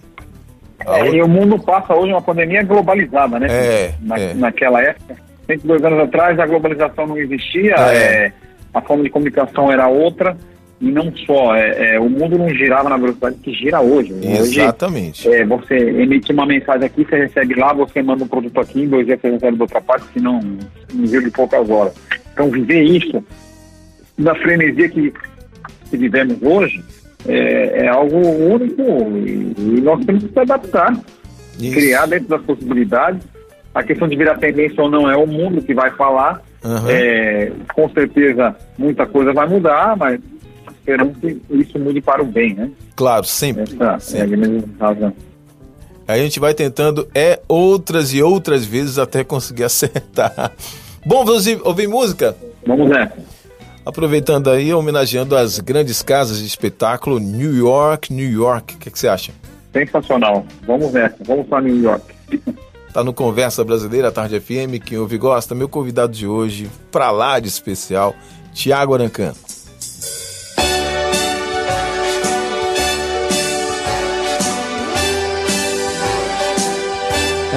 É, 0.86 1.10
e 1.10 1.22
o 1.22 1.28
mundo 1.28 1.60
passa 1.60 1.94
hoje 1.94 2.12
uma 2.12 2.22
pandemia 2.22 2.64
globalizada, 2.64 3.40
né? 3.40 3.48
É, 3.50 3.94
Na, 4.02 4.18
é. 4.18 4.34
Naquela 4.34 4.82
época, 4.82 5.16
102 5.48 5.84
anos 5.84 6.00
atrás, 6.00 6.40
a 6.40 6.46
globalização 6.46 7.08
não 7.08 7.18
existia, 7.18 7.76
É. 7.76 7.96
é, 7.96 8.34
a 8.74 8.82
forma 8.82 9.04
de 9.04 9.10
comunicação 9.10 9.72
era 9.72 9.88
outra, 9.88 10.38
e 10.82 10.92
não 10.92 11.16
só, 11.16 11.56
é, 11.56 11.94
é, 11.94 12.00
o 12.00 12.10
mundo 12.10 12.40
não 12.40 12.50
girava 12.50 12.90
na 12.90 12.98
velocidade 12.98 13.36
que 13.36 13.54
gira 13.54 13.80
hoje. 13.80 14.12
Hoje, 14.14 14.60
Exatamente. 14.60 15.32
é, 15.32 15.46
você 15.46 15.76
emite 15.76 16.32
uma 16.32 16.46
mensagem 16.46 16.88
aqui, 16.88 17.06
você 17.06 17.18
recebe 17.18 17.54
lá, 17.54 17.72
você 17.72 18.02
manda 18.02 18.24
um 18.24 18.28
produto 18.28 18.60
aqui, 18.60 18.82
em 18.82 18.88
dois 18.88 19.06
dias 19.06 19.22
você 19.22 19.30
recebe 19.30 19.58
da 19.58 19.64
outra 19.64 19.80
parte, 19.80 20.08
se 20.12 20.20
não, 20.20 20.40
um 20.40 21.06
giro 21.06 21.24
de 21.24 21.30
poucas 21.30 21.70
horas. 21.70 21.94
Então, 22.34 22.50
viver 22.50 22.82
isso, 22.82 23.24
da 24.18 24.34
frenesia 24.34 24.90
que, 24.90 25.14
que 25.92 25.98
vivemos 25.98 26.42
hoje, 26.42 26.84
é, 27.28 27.86
é 27.86 27.88
algo 27.88 28.18
único 28.18 28.82
e, 29.20 29.54
e 29.56 29.82
nós 29.82 30.04
temos 30.04 30.24
que 30.24 30.34
se 30.34 30.40
adaptar, 30.40 30.94
Isso. 31.60 31.76
criar 31.76 32.08
dentro 32.08 32.28
das 32.28 32.42
possibilidades. 32.42 33.22
A 33.74 33.84
questão 33.84 34.08
de 34.08 34.16
virar 34.16 34.40
tendência 34.40 34.84
ou 34.84 34.90
não 34.90 35.10
é 35.10 35.16
o 35.16 35.28
mundo 35.28 35.62
que 35.62 35.76
vai 35.76 35.92
falar. 35.92 36.42
É, 36.88 37.52
com 37.74 37.90
certeza, 37.90 38.56
muita 38.78 39.06
coisa 39.06 39.34
vai 39.34 39.48
mudar, 39.48 39.96
mas 39.96 40.20
esperamos 40.82 41.18
que 41.18 41.42
isso 41.52 41.80
mude 41.80 42.02
para 42.02 42.22
o 42.22 42.26
bem, 42.26 42.54
né? 42.56 42.72
Claro, 42.96 43.24
sempre. 43.24 43.64
Essa 43.64 43.84
é 43.84 43.88
a 43.88 44.00
sempre. 44.00 44.38
grande 44.38 44.66
razão. 44.80 45.14
A 46.08 46.18
gente 46.18 46.40
vai 46.40 46.54
tentando 46.54 47.08
é 47.16 47.40
outras 47.48 48.14
e 48.14 48.22
outras 48.22 48.66
vezes 48.66 48.98
até 48.98 49.24
conseguir 49.24 49.64
acertar. 49.66 50.52
Bom, 51.06 51.24
vamos 51.24 51.48
ouvir, 51.64 51.88
música? 51.88 52.36
Vamos 52.66 52.90
nessa. 52.90 53.16
Aproveitando 53.86 54.50
aí, 54.50 54.74
homenageando 54.74 55.36
as 55.36 55.60
grandes 55.60 56.04
casas 56.04 56.40
de 56.40 56.46
espetáculo 56.46 57.20
New 57.20 57.56
York, 57.56 58.14
New 58.14 58.30
York. 58.30 58.76
O 58.76 58.78
que, 58.78 58.92
que 58.92 59.00
você 59.00 59.08
acha? 59.08 59.32
Sensacional. 59.74 60.46
Vamos 60.68 60.92
nessa. 60.92 61.18
Vamos 61.24 61.48
para 61.48 61.62
New 61.62 61.82
York. 61.82 62.14
Tá 62.94 63.06
no 63.06 63.14
Conversa 63.14 63.64
Brasileira, 63.64 64.12
Tarde 64.12 64.38
FM, 64.38 64.84
quem 64.84 64.98
ouve 64.98 65.16
e 65.16 65.18
gosta. 65.18 65.56
Meu 65.56 65.70
convidado 65.70 66.12
de 66.12 66.28
hoje, 66.28 66.70
pra 66.92 67.10
lá 67.10 67.40
de 67.40 67.48
especial, 67.48 68.14
Tiago 68.54 68.94
Arancan. 68.94 69.32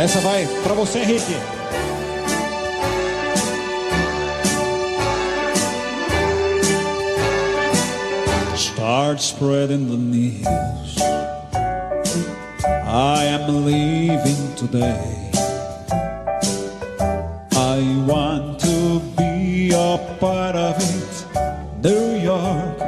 Essa 0.04 0.20
vai 0.20 0.46
pra 0.62 0.74
você, 0.74 0.98
Henrique. 0.98 1.34
Start 8.54 9.18
spreading 9.22 9.86
the 9.86 9.96
news. 9.96 10.98
I 12.66 13.24
am 13.24 13.64
leaving 13.64 14.54
today. 14.56 15.30
I 17.56 17.80
want 18.06 18.60
to 18.60 19.00
be 19.16 19.72
a 19.72 19.96
part 20.20 20.54
of 20.54 20.76
it. 20.82 21.24
New 21.82 22.20
York, 22.22 22.78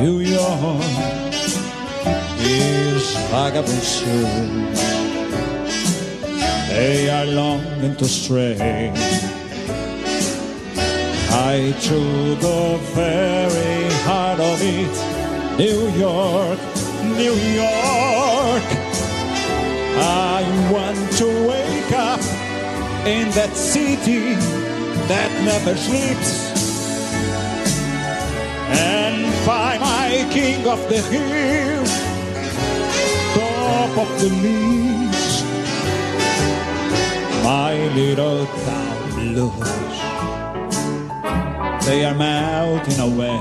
New 0.00 0.20
York 0.20 0.84
is 2.38 3.16
vagabond. 3.28 4.87
They 6.78 7.10
are 7.10 7.26
longing 7.26 7.96
to 7.96 8.04
stray. 8.04 8.92
I 11.50 11.74
to 11.88 11.98
the 12.46 12.78
very 12.94 13.90
heart 14.06 14.38
of 14.38 14.58
it, 14.62 14.94
New 15.58 15.80
York, 15.98 16.60
New 17.18 17.34
York. 17.62 18.68
I 20.30 20.40
want 20.70 21.00
to 21.18 21.26
wake 21.50 21.92
up 21.98 22.20
in 23.04 23.28
that 23.30 23.56
city 23.56 24.34
that 25.10 25.30
never 25.50 25.74
sleeps 25.76 26.52
and 28.78 29.34
find 29.44 29.80
my 29.80 30.28
king 30.30 30.64
of 30.68 30.78
the 30.88 31.02
hill, 31.10 31.84
top 33.34 33.98
of 33.98 34.20
the 34.20 34.28
leaves 34.28 35.07
my 37.48 37.76
little 37.94 38.44
town 38.44 39.10
blues. 39.14 39.96
They 41.86 42.04
are 42.04 42.14
melting 42.14 43.00
away. 43.08 43.40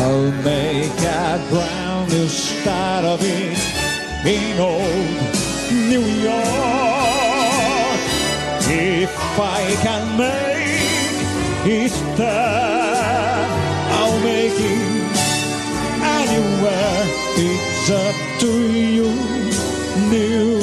I'll 0.00 0.32
make 0.50 1.00
a 1.22 1.26
brand 1.50 2.10
new 2.10 2.26
start 2.26 3.04
of 3.04 3.20
it 3.22 3.58
in 4.36 4.58
old 4.72 5.18
New 5.92 6.06
York. 6.28 8.00
If 9.02 9.14
I 9.58 9.62
can 9.84 10.02
make 10.24 11.20
it 11.80 11.94
there, 12.16 13.44
I'll 13.98 14.20
make 14.20 14.58
it 14.72 15.16
anywhere. 16.20 17.02
It's 17.46 17.90
up 18.06 18.16
to 18.42 18.52
you, 18.96 19.10
New 19.96 20.60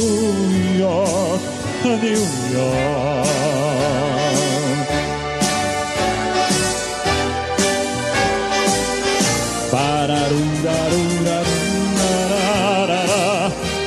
York, 0.77 1.41
New 1.83 2.23
York. 2.53 2.87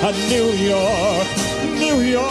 A 0.02 0.12
New 0.28 0.50
York, 0.54 1.28
New 1.78 2.00
York. 2.00 2.24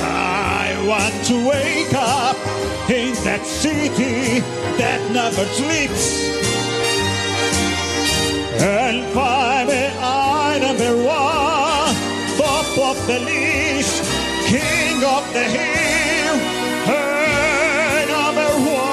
I 0.00 0.76
want 0.86 1.24
to 1.24 1.48
wake 1.48 1.94
up 1.94 2.36
in 2.90 3.14
that 3.24 3.44
city 3.44 4.40
that 4.78 5.00
never 5.10 5.44
sleeps 5.46 6.28
and 8.60 9.04
find 9.12 9.53
top 12.74 12.78
of 12.78 13.06
the 13.06 13.18
list, 13.20 14.02
king 14.46 15.04
of 15.04 15.24
the 15.32 15.44
hill, 15.44 16.36
hey, 16.86 18.06
number 18.08 18.50
one. 18.70 18.84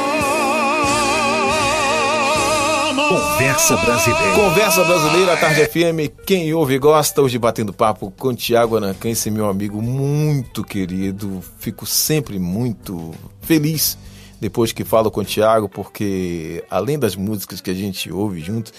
Conversa 3.09 3.77
Brasileira. 3.77 4.35
Conversa 4.35 4.83
Brasileira, 4.83 5.37
Tarde 5.37 5.65
FM. 5.65 6.11
Quem 6.25 6.53
ouve 6.53 6.75
e 6.75 6.79
gosta, 6.79 7.21
hoje 7.21 7.37
batendo 7.37 7.73
papo 7.73 8.11
com 8.11 8.33
Tiago 8.33 8.77
Arancan, 8.77 9.09
esse 9.09 9.31
meu 9.31 9.49
amigo 9.49 9.81
muito 9.81 10.63
querido. 10.63 11.43
Fico 11.59 11.85
sempre 11.85 12.39
muito 12.39 13.13
feliz 13.41 13.97
depois 14.39 14.71
que 14.71 14.83
falo 14.83 15.11
com 15.11 15.21
o 15.21 15.25
Tiago, 15.25 15.69
porque 15.69 16.63
além 16.69 16.97
das 16.97 17.15
músicas 17.15 17.61
que 17.61 17.69
a 17.69 17.75
gente 17.75 18.11
ouve 18.11 18.39
junto, 18.39 18.71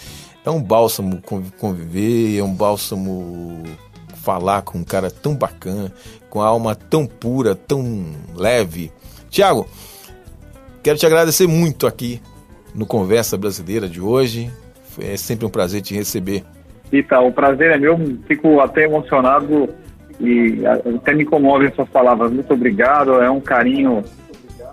é 0.45 0.49
um 0.49 0.61
bálsamo 0.61 1.21
conv- 1.21 1.51
conviver, 1.57 2.37
é 2.37 2.43
um 2.43 2.53
bálsamo 2.53 3.63
falar 4.15 4.61
com 4.61 4.77
um 4.77 4.83
cara 4.83 5.11
tão 5.11 5.35
bacana, 5.35 5.91
com 6.29 6.41
a 6.41 6.47
alma 6.47 6.75
tão 6.75 7.05
pura, 7.05 7.55
tão 7.55 8.05
leve. 8.35 8.91
Tiago, 9.29 9.67
quero 10.81 10.97
te 10.97 11.05
agradecer 11.05 11.47
muito 11.47 11.85
aqui 11.87 12.21
no 12.73 12.85
Conversa 12.85 13.37
Brasileira 13.37 13.87
de 13.87 13.99
hoje. 13.99 14.51
É 14.99 15.17
sempre 15.17 15.45
um 15.45 15.49
prazer 15.49 15.81
te 15.81 15.93
receber. 15.93 16.43
Rita, 16.91 17.19
o 17.19 17.31
prazer 17.31 17.71
é 17.71 17.77
meu, 17.77 17.97
fico 18.27 18.59
até 18.59 18.83
emocionado 18.83 19.67
e 20.19 20.61
até 20.95 21.13
me 21.13 21.25
comove 21.25 21.65
essas 21.65 21.89
palavras. 21.89 22.31
Muito 22.31 22.53
obrigado, 22.53 23.21
é 23.21 23.29
um 23.29 23.41
carinho 23.41 24.03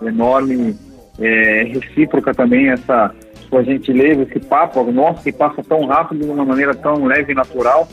enorme, 0.01 0.77
é, 1.19 1.63
recíproca 1.63 2.33
também 2.33 2.69
essa 2.69 3.13
sua 3.51 3.63
gentileza, 3.65 4.23
esse 4.23 4.39
papo 4.39 4.81
nosso 4.91 5.21
que 5.21 5.31
passa 5.31 5.61
tão 5.61 5.85
rápido 5.85 6.23
de 6.23 6.31
uma 6.31 6.45
maneira 6.45 6.73
tão 6.73 7.03
leve 7.05 7.33
e 7.33 7.35
natural. 7.35 7.87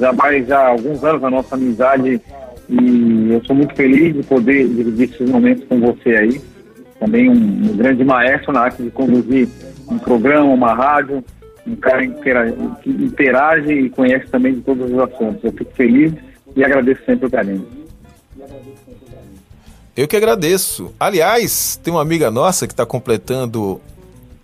Já 0.00 0.10
vai 0.12 0.42
já 0.42 0.68
alguns 0.68 1.04
anos 1.04 1.22
a 1.22 1.30
nossa 1.30 1.54
amizade 1.54 2.20
e 2.70 3.28
eu 3.30 3.44
sou 3.44 3.54
muito 3.54 3.74
feliz 3.74 4.14
de 4.14 4.22
poder 4.22 4.66
dividir 4.66 5.10
esses 5.10 5.28
momentos 5.28 5.64
com 5.68 5.78
você 5.78 6.16
aí. 6.16 6.40
Também 6.98 7.28
um, 7.28 7.34
um 7.34 7.76
grande 7.76 8.02
maestro 8.02 8.50
na 8.52 8.62
arte 8.62 8.82
de 8.82 8.90
conduzir 8.90 9.46
um 9.90 9.98
programa, 9.98 10.46
uma 10.46 10.72
rádio, 10.72 11.22
um 11.66 11.76
cara 11.76 12.06
que 12.82 12.88
interage 12.88 13.72
e 13.72 13.90
conhece 13.90 14.26
também 14.28 14.54
de 14.54 14.62
todos 14.62 14.90
os 14.90 14.98
assuntos. 14.98 15.44
Eu 15.44 15.52
fico 15.52 15.72
feliz 15.74 16.14
e 16.56 16.64
agradeço 16.64 17.02
sempre 17.04 17.26
o 17.26 17.30
carinho. 17.30 17.66
Eu 19.94 20.08
que 20.08 20.16
agradeço. 20.16 20.92
Aliás, 20.98 21.78
tem 21.82 21.92
uma 21.92 22.02
amiga 22.02 22.30
nossa 22.30 22.66
que 22.66 22.72
está 22.72 22.86
completando 22.86 23.80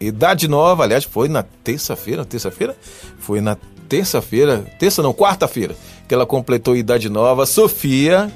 idade 0.01 0.49
nova. 0.49 0.85
Aliás, 0.85 1.05
foi 1.05 1.29
na 1.29 1.43
terça-feira. 1.43 2.25
Terça-feira? 2.25 2.77
Foi 3.19 3.41
na 3.41 3.57
terça-feira. 3.89 4.65
Terça 4.79 5.03
não, 5.03 5.13
quarta-feira. 5.13 5.75
Que 6.09 6.15
ela 6.15 6.27
completou 6.27 6.75
idade 6.75 7.09
nova. 7.09 7.45
Sofia, 7.47 8.31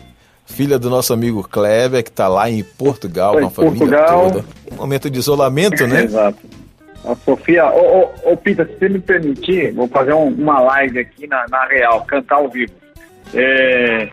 filha 0.47 0.79
do 0.79 0.91
nosso 0.91 1.13
amigo 1.13 1.43
Kleber, 1.49 2.03
que 2.03 2.11
está 2.11 2.29
lá 2.29 2.51
em 2.51 2.63
Portugal 2.63 3.33
Foi 3.33 3.43
com 3.43 3.49
a 3.49 3.51
família 3.51 3.79
Portugal. 3.79 4.31
toda. 4.31 4.45
Um 4.73 4.77
momento 4.77 5.09
de 5.11 5.19
isolamento, 5.19 5.87
né? 5.87 6.05
Exato. 6.05 6.39
A 7.05 7.15
Sofia, 7.17 7.67
ô, 7.67 8.11
ô, 8.25 8.33
ô 8.33 8.37
Pita, 8.37 8.65
se 8.65 8.79
você 8.79 8.89
me 8.89 8.99
permitir, 8.99 9.73
vou 9.73 9.87
fazer 9.89 10.15
um, 10.15 10.29
uma 10.29 10.61
live 10.61 11.01
aqui 11.01 11.27
na, 11.27 11.45
na 11.51 11.67
Real, 11.67 12.03
cantar 12.07 12.37
ao 12.37 12.49
vivo. 12.49 12.73
É, 13.35 14.09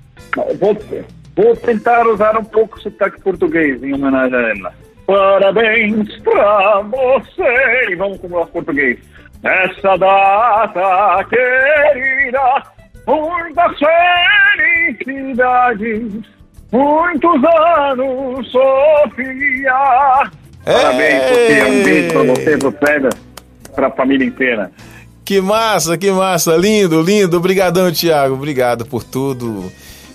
vou, 0.60 0.78
vou 1.36 1.56
tentar 1.56 2.06
usar 2.08 2.38
um 2.38 2.43
pouco 2.43 2.78
o 2.78 2.82
sotaque 2.82 3.22
português 3.22 3.82
em 3.82 3.93
homenagem 3.93 4.36
a 4.36 4.49
ela. 4.49 4.74
Parabéns 5.12 6.07
pra 6.20 6.82
você! 6.84 7.91
E 7.91 7.95
vamos 7.95 8.18
com 8.20 8.28
o 8.28 8.30
nosso 8.30 8.51
português. 8.53 8.97
Essa 9.43 9.97
data 9.97 11.26
querida, 11.26 12.64
muitas 13.05 13.78
felicidades, 14.95 16.14
muitos 16.72 17.43
anos, 17.43 18.49
Sofia. 18.49 19.74
Parabéns, 20.64 21.24
Sofia. 21.24 21.68
Um 21.68 21.84
beijo 21.84 22.14
pra 22.14 22.24
você, 22.24 22.57
pro 22.57 22.74
César, 22.86 23.09
pra 23.76 23.91
família 23.91 24.26
inteira. 24.26 24.72
Que 25.26 25.41
massa, 25.41 25.97
que 25.97 26.09
massa. 26.09 26.55
Lindo, 26.55 27.01
lindo. 27.01 27.36
Obrigadão, 27.36 27.91
Tiago. 27.91 28.36
Obrigado 28.36 28.86
por 28.86 29.03
tudo. 29.03 29.70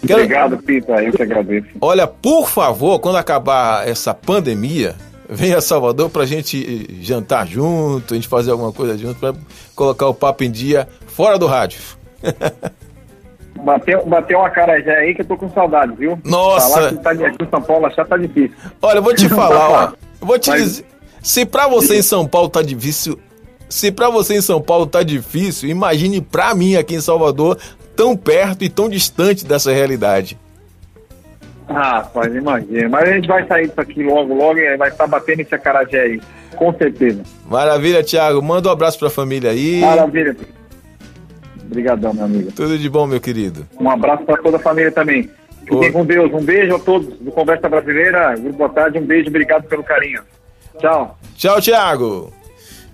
Quero... 0.05 0.23
Obrigado, 0.23 0.59
Pita. 0.59 1.03
Eu 1.03 1.13
que 1.13 1.23
agradeço. 1.23 1.69
Olha, 1.81 2.07
por 2.07 2.49
favor, 2.49 2.99
quando 2.99 3.17
acabar 3.17 3.87
essa 3.87 4.13
pandemia, 4.13 4.95
venha 5.29 5.59
a 5.59 5.61
Salvador 5.61 6.11
pra 6.11 6.25
gente 6.25 6.89
jantar 7.01 7.47
junto, 7.47 8.15
a 8.15 8.17
gente 8.17 8.29
fazer 8.29 8.51
alguma 8.51 8.73
coisa 8.73 8.97
junto, 8.97 9.19
pra 9.19 9.35
colocar 9.75 10.07
o 10.07 10.15
papo 10.15 10.45
em 10.45 10.51
dia 10.51 10.89
fora 11.07 11.39
do 11.39 11.47
rádio. 11.47 11.81
Bateu, 13.57 14.05
bateu 14.05 14.39
uma 14.39 14.51
carajé 14.51 14.95
aí 14.99 15.15
que 15.15 15.23
eu 15.23 15.27
tô 15.27 15.37
com 15.37 15.51
saudade, 15.51 15.93
viu? 15.97 16.19
Nossa! 16.23 16.75
Falar 16.75 16.89
que 16.91 16.99
tá 16.99 17.11
aqui 17.11 17.43
em 17.43 17.51
São 17.51 17.63
Paulo 17.63 17.87
achar 17.87 18.05
tá 18.05 18.17
difícil. 18.17 18.55
Olha, 18.83 18.99
eu 18.99 19.03
vou 19.03 19.15
te 19.15 19.29
falar, 19.29 19.71
ó. 19.71 19.93
Eu 20.21 20.27
vou 20.27 20.39
te 20.39 20.51
Mas... 20.51 20.63
dizer. 20.63 20.87
Se 21.23 21.45
pra 21.45 21.67
você 21.67 21.99
em 21.99 22.03
São 22.03 22.27
Paulo 22.29 22.49
tá 22.49 22.63
difícil. 22.63 23.19
Se 23.69 23.91
pra 23.91 24.11
você 24.11 24.37
em 24.37 24.41
São 24.41 24.61
Paulo 24.61 24.87
tá 24.87 25.03
difícil, 25.03 25.69
imagine 25.69 26.21
pra 26.21 26.55
mim 26.55 26.77
aqui 26.77 26.95
em 26.95 27.01
Salvador, 27.01 27.59
tão 27.97 28.17
perto 28.17 28.63
e 28.63 28.69
tão 28.69 28.89
distante 28.89 29.45
dessa 29.45 29.73
realidade. 29.73 30.39
Ah, 31.69 32.03
pode 32.13 32.37
imaginar. 32.37 32.89
Mas 32.89 33.09
a 33.09 33.13
gente 33.13 33.27
vai 33.27 33.47
sair 33.47 33.67
disso 33.67 33.81
aqui 33.81 34.03
logo, 34.03 34.35
logo 34.35 34.59
e 34.59 34.77
vai 34.77 34.89
estar 34.89 35.07
batendo 35.07 35.41
esse 35.41 35.55
acarajé 35.55 36.01
aí. 36.01 36.21
Com 36.55 36.73
certeza. 36.75 37.23
Maravilha, 37.49 38.05
Thiago. 38.05 38.41
Manda 38.41 38.69
um 38.69 38.73
abraço 38.73 38.99
pra 38.99 39.11
família 39.11 39.51
aí. 39.51 39.81
Maravilha. 39.81 40.37
Obrigadão, 41.65 42.15
meu 42.15 42.25
amigo. 42.25 42.53
Tudo 42.53 42.79
de 42.79 42.89
bom, 42.89 43.07
meu 43.07 43.21
querido. 43.21 43.67
Um 43.81 43.91
abraço 43.91 44.25
para 44.25 44.41
toda 44.41 44.57
a 44.59 44.61
família 44.61 44.93
também. 44.93 45.29
Fiquem 45.65 45.91
com 45.91 46.05
Deus. 46.05 46.33
Um 46.33 46.45
beijo 46.45 46.77
a 46.77 46.79
todos 46.79 47.19
do 47.19 47.33
Conversa 47.33 47.69
Brasileira. 47.69 48.37
Boa 48.57 48.69
Tarde. 48.69 48.99
Um 48.99 49.05
beijo. 49.05 49.29
Obrigado 49.29 49.65
pelo 49.65 49.83
carinho. 49.83 50.23
Tchau. 50.79 51.19
Tchau, 51.35 51.61
Thiago. 51.61 52.33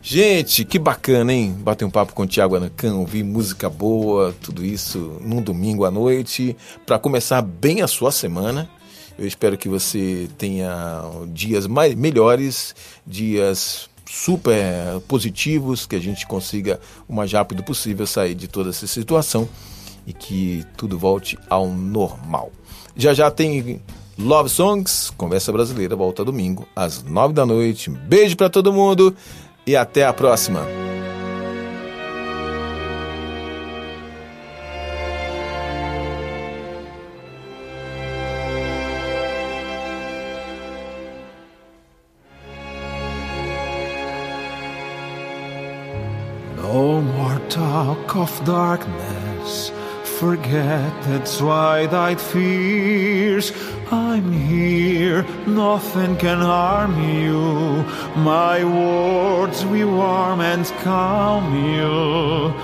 Gente, 0.05 0.64
que 0.64 0.80
bacana, 0.80 1.32
hein? 1.32 1.55
Bater 1.61 1.84
um 1.84 1.90
papo 1.90 2.12
com 2.12 2.24
o 2.24 2.26
Thiago 2.26 2.57
Anacan, 2.57 2.96
ouvir 2.96 3.22
música 3.22 3.70
boa, 3.70 4.34
tudo 4.42 4.64
isso 4.64 5.16
num 5.20 5.40
domingo 5.40 5.84
à 5.84 5.92
noite, 5.92 6.57
para 6.84 6.98
começar 6.98 7.40
bem 7.40 7.82
a 7.82 7.86
sua 7.86 8.11
semana. 8.11 8.68
Eu 9.16 9.28
espero 9.28 9.57
que 9.57 9.68
você 9.68 10.28
tenha 10.36 11.03
dias 11.28 11.68
mais, 11.68 11.94
melhores, 11.94 12.74
dias 13.07 13.88
super 14.05 15.00
positivos, 15.07 15.86
que 15.86 15.94
a 15.94 16.00
gente 16.00 16.26
consiga 16.26 16.80
o 17.09 17.14
mais 17.14 17.32
rápido 17.32 17.62
possível 17.62 18.05
sair 18.05 18.34
de 18.34 18.48
toda 18.48 18.70
essa 18.70 18.88
situação 18.88 19.48
e 20.05 20.12
que 20.12 20.64
tudo 20.76 20.98
volte 20.98 21.38
ao 21.48 21.68
normal. 21.68 22.50
Já 22.96 23.14
já 23.14 23.30
tem 23.30 23.80
Love 24.18 24.50
Songs, 24.50 25.11
Conversa 25.16 25.53
Brasileira, 25.53 25.96
volta 25.96 26.24
domingo 26.24 26.66
às 26.76 27.03
nove 27.03 27.32
da 27.32 27.46
noite. 27.46 27.88
Beijo 27.88 28.36
para 28.36 28.50
todo 28.50 28.72
mundo 28.72 29.16
e 29.67 29.77
até 29.77 30.05
a 30.05 30.13
próxima. 30.13 30.67
No 46.57 47.01
more 47.03 47.39
talk 47.49 48.17
of 48.17 48.45
darkness. 48.45 49.73
Forget 50.23 51.03
the 51.03 51.18
twilight 51.37 52.20
fears. 52.20 53.51
I'm 53.91 54.31
here, 54.31 55.25
nothing 55.49 56.16
can 56.16 56.39
harm 56.39 56.95
you. 57.18 57.83
My 58.23 58.62
words 58.62 59.64
will 59.64 59.97
warm 59.97 60.41
and 60.41 60.64
calm 60.85 61.45
you. 61.75 62.55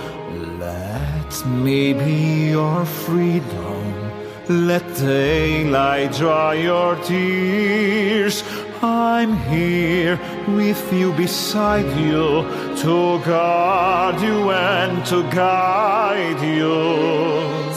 Let 0.61 1.47
me 1.47 1.95
be 1.95 2.51
your 2.51 2.85
freedom. 2.87 4.13
Let 4.49 4.87
daylight 4.95 6.13
dry 6.13 6.55
your 6.55 6.95
tears. 7.03 8.45
I'm 8.83 9.37
here 9.37 10.21
with 10.47 10.93
you 10.93 11.13
beside 11.13 11.87
you 11.99 12.45
to 12.83 13.21
guard 13.25 14.21
you 14.21 14.53
and 14.53 15.05
to 15.07 15.23
guide 15.35 16.41
you. 16.41 17.68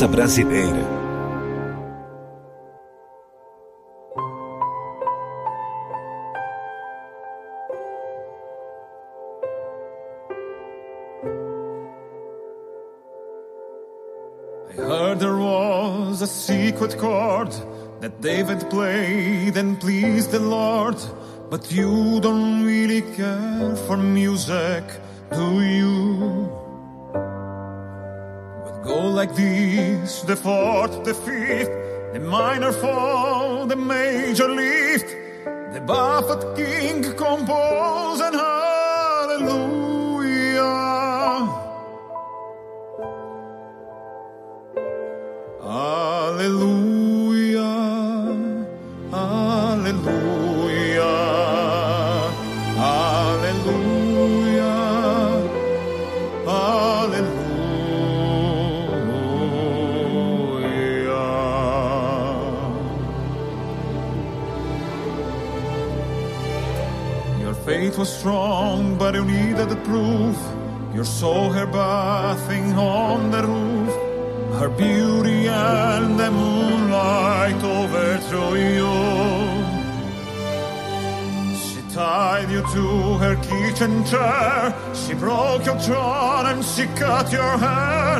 Brasileira. 0.00 0.84
I 14.66 14.74
heard 14.74 15.20
there 15.20 15.36
was 15.36 16.22
a 16.22 16.26
secret 16.26 16.96
chord 16.98 17.52
that 18.00 18.22
David 18.22 18.70
played 18.70 19.58
and 19.58 19.78
pleased 19.78 20.30
the 20.30 20.40
Lord. 20.40 20.96
But 21.50 21.70
you 21.70 22.18
don't 22.20 22.64
really 22.64 23.02
care 23.02 23.76
for 23.86 23.98
music, 23.98 24.84
do 25.30 25.60
you? 25.60 26.61
Go 28.84 29.06
like 29.06 29.34
this 29.36 30.22
the 30.22 30.34
fourth, 30.34 31.04
the 31.04 31.14
fifth, 31.14 31.70
the 32.12 32.18
minor 32.18 32.72
fall, 32.72 33.64
the 33.64 33.76
major 33.76 34.48
lift, 34.48 35.06
the 35.72 35.80
Buffett 35.80 36.56
King 36.56 37.02
compose 37.16 38.20
and 38.20 38.34
hallelujah. 38.34 39.62
Hallelujah, 45.62 46.81
was 68.02 68.18
strong, 68.18 68.98
but 68.98 69.14
you 69.14 69.24
needed 69.24 69.68
the 69.68 69.80
proof. 69.90 70.36
You 70.92 71.04
saw 71.04 71.50
her 71.50 71.66
bathing 71.66 72.72
on 72.72 73.30
the 73.30 73.42
roof. 73.46 73.92
Her 74.60 74.70
beauty 74.70 75.46
and 75.46 76.18
the 76.18 76.30
moonlight 76.32 77.62
overthrew 77.78 78.54
you. 78.78 78.94
She 81.64 81.80
tied 81.94 82.50
you 82.50 82.62
to 82.76 82.86
her 83.22 83.36
kitchen 83.50 83.92
chair. 84.10 84.74
She 85.00 85.14
broke 85.14 85.64
your 85.64 85.78
throne 85.78 86.46
and 86.52 86.64
she 86.64 86.84
cut 87.04 87.30
your 87.30 87.54
hair. 87.66 88.18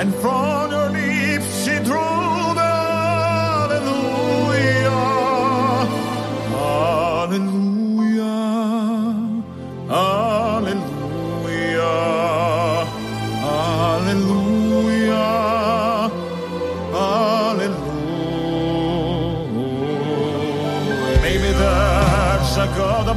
And 0.00 0.14
from 0.16 0.72
your 0.76 0.90
lips 0.90 1.48
she 1.64 1.74
drew 1.88 2.36
the 2.60 2.65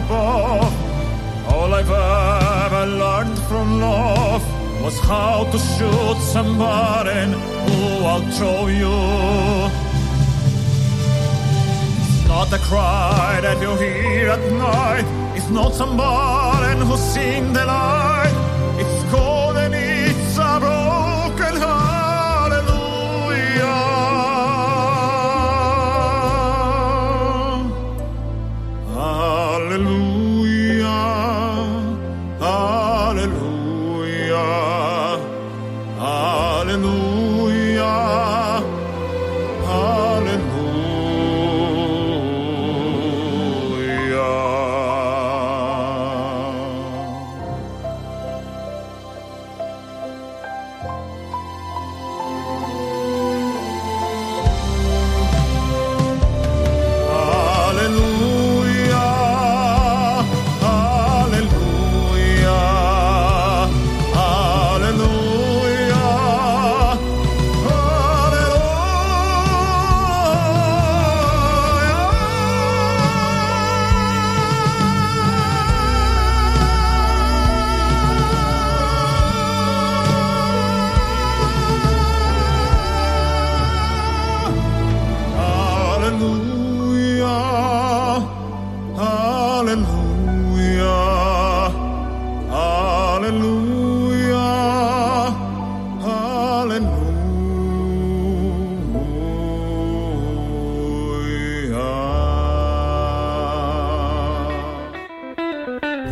above. 0.10 1.53
All 1.53 1.74
I've 1.74 1.89
ever 1.89 2.86
learned 2.86 3.39
from 3.47 3.80
love 3.80 4.43
was 4.82 4.97
how 4.99 5.43
to 5.51 5.57
shoot 5.57 6.18
somebody 6.36 7.22
who 7.66 8.05
outthrow 8.05 8.68
you. 8.68 8.97
It's 12.01 12.28
not 12.28 12.51
a 12.53 12.60
cry 12.70 13.39
that 13.41 13.62
you 13.62 13.76
hear 13.78 14.30
at 14.30 14.51
night. 14.51 15.07
It's 15.38 15.49
not 15.49 15.74
somebody 15.74 16.80
who's 16.86 17.18
in 17.18 17.53
the 17.53 17.66
light. 17.66 18.36
It's 18.82 19.12
cold 19.12 19.57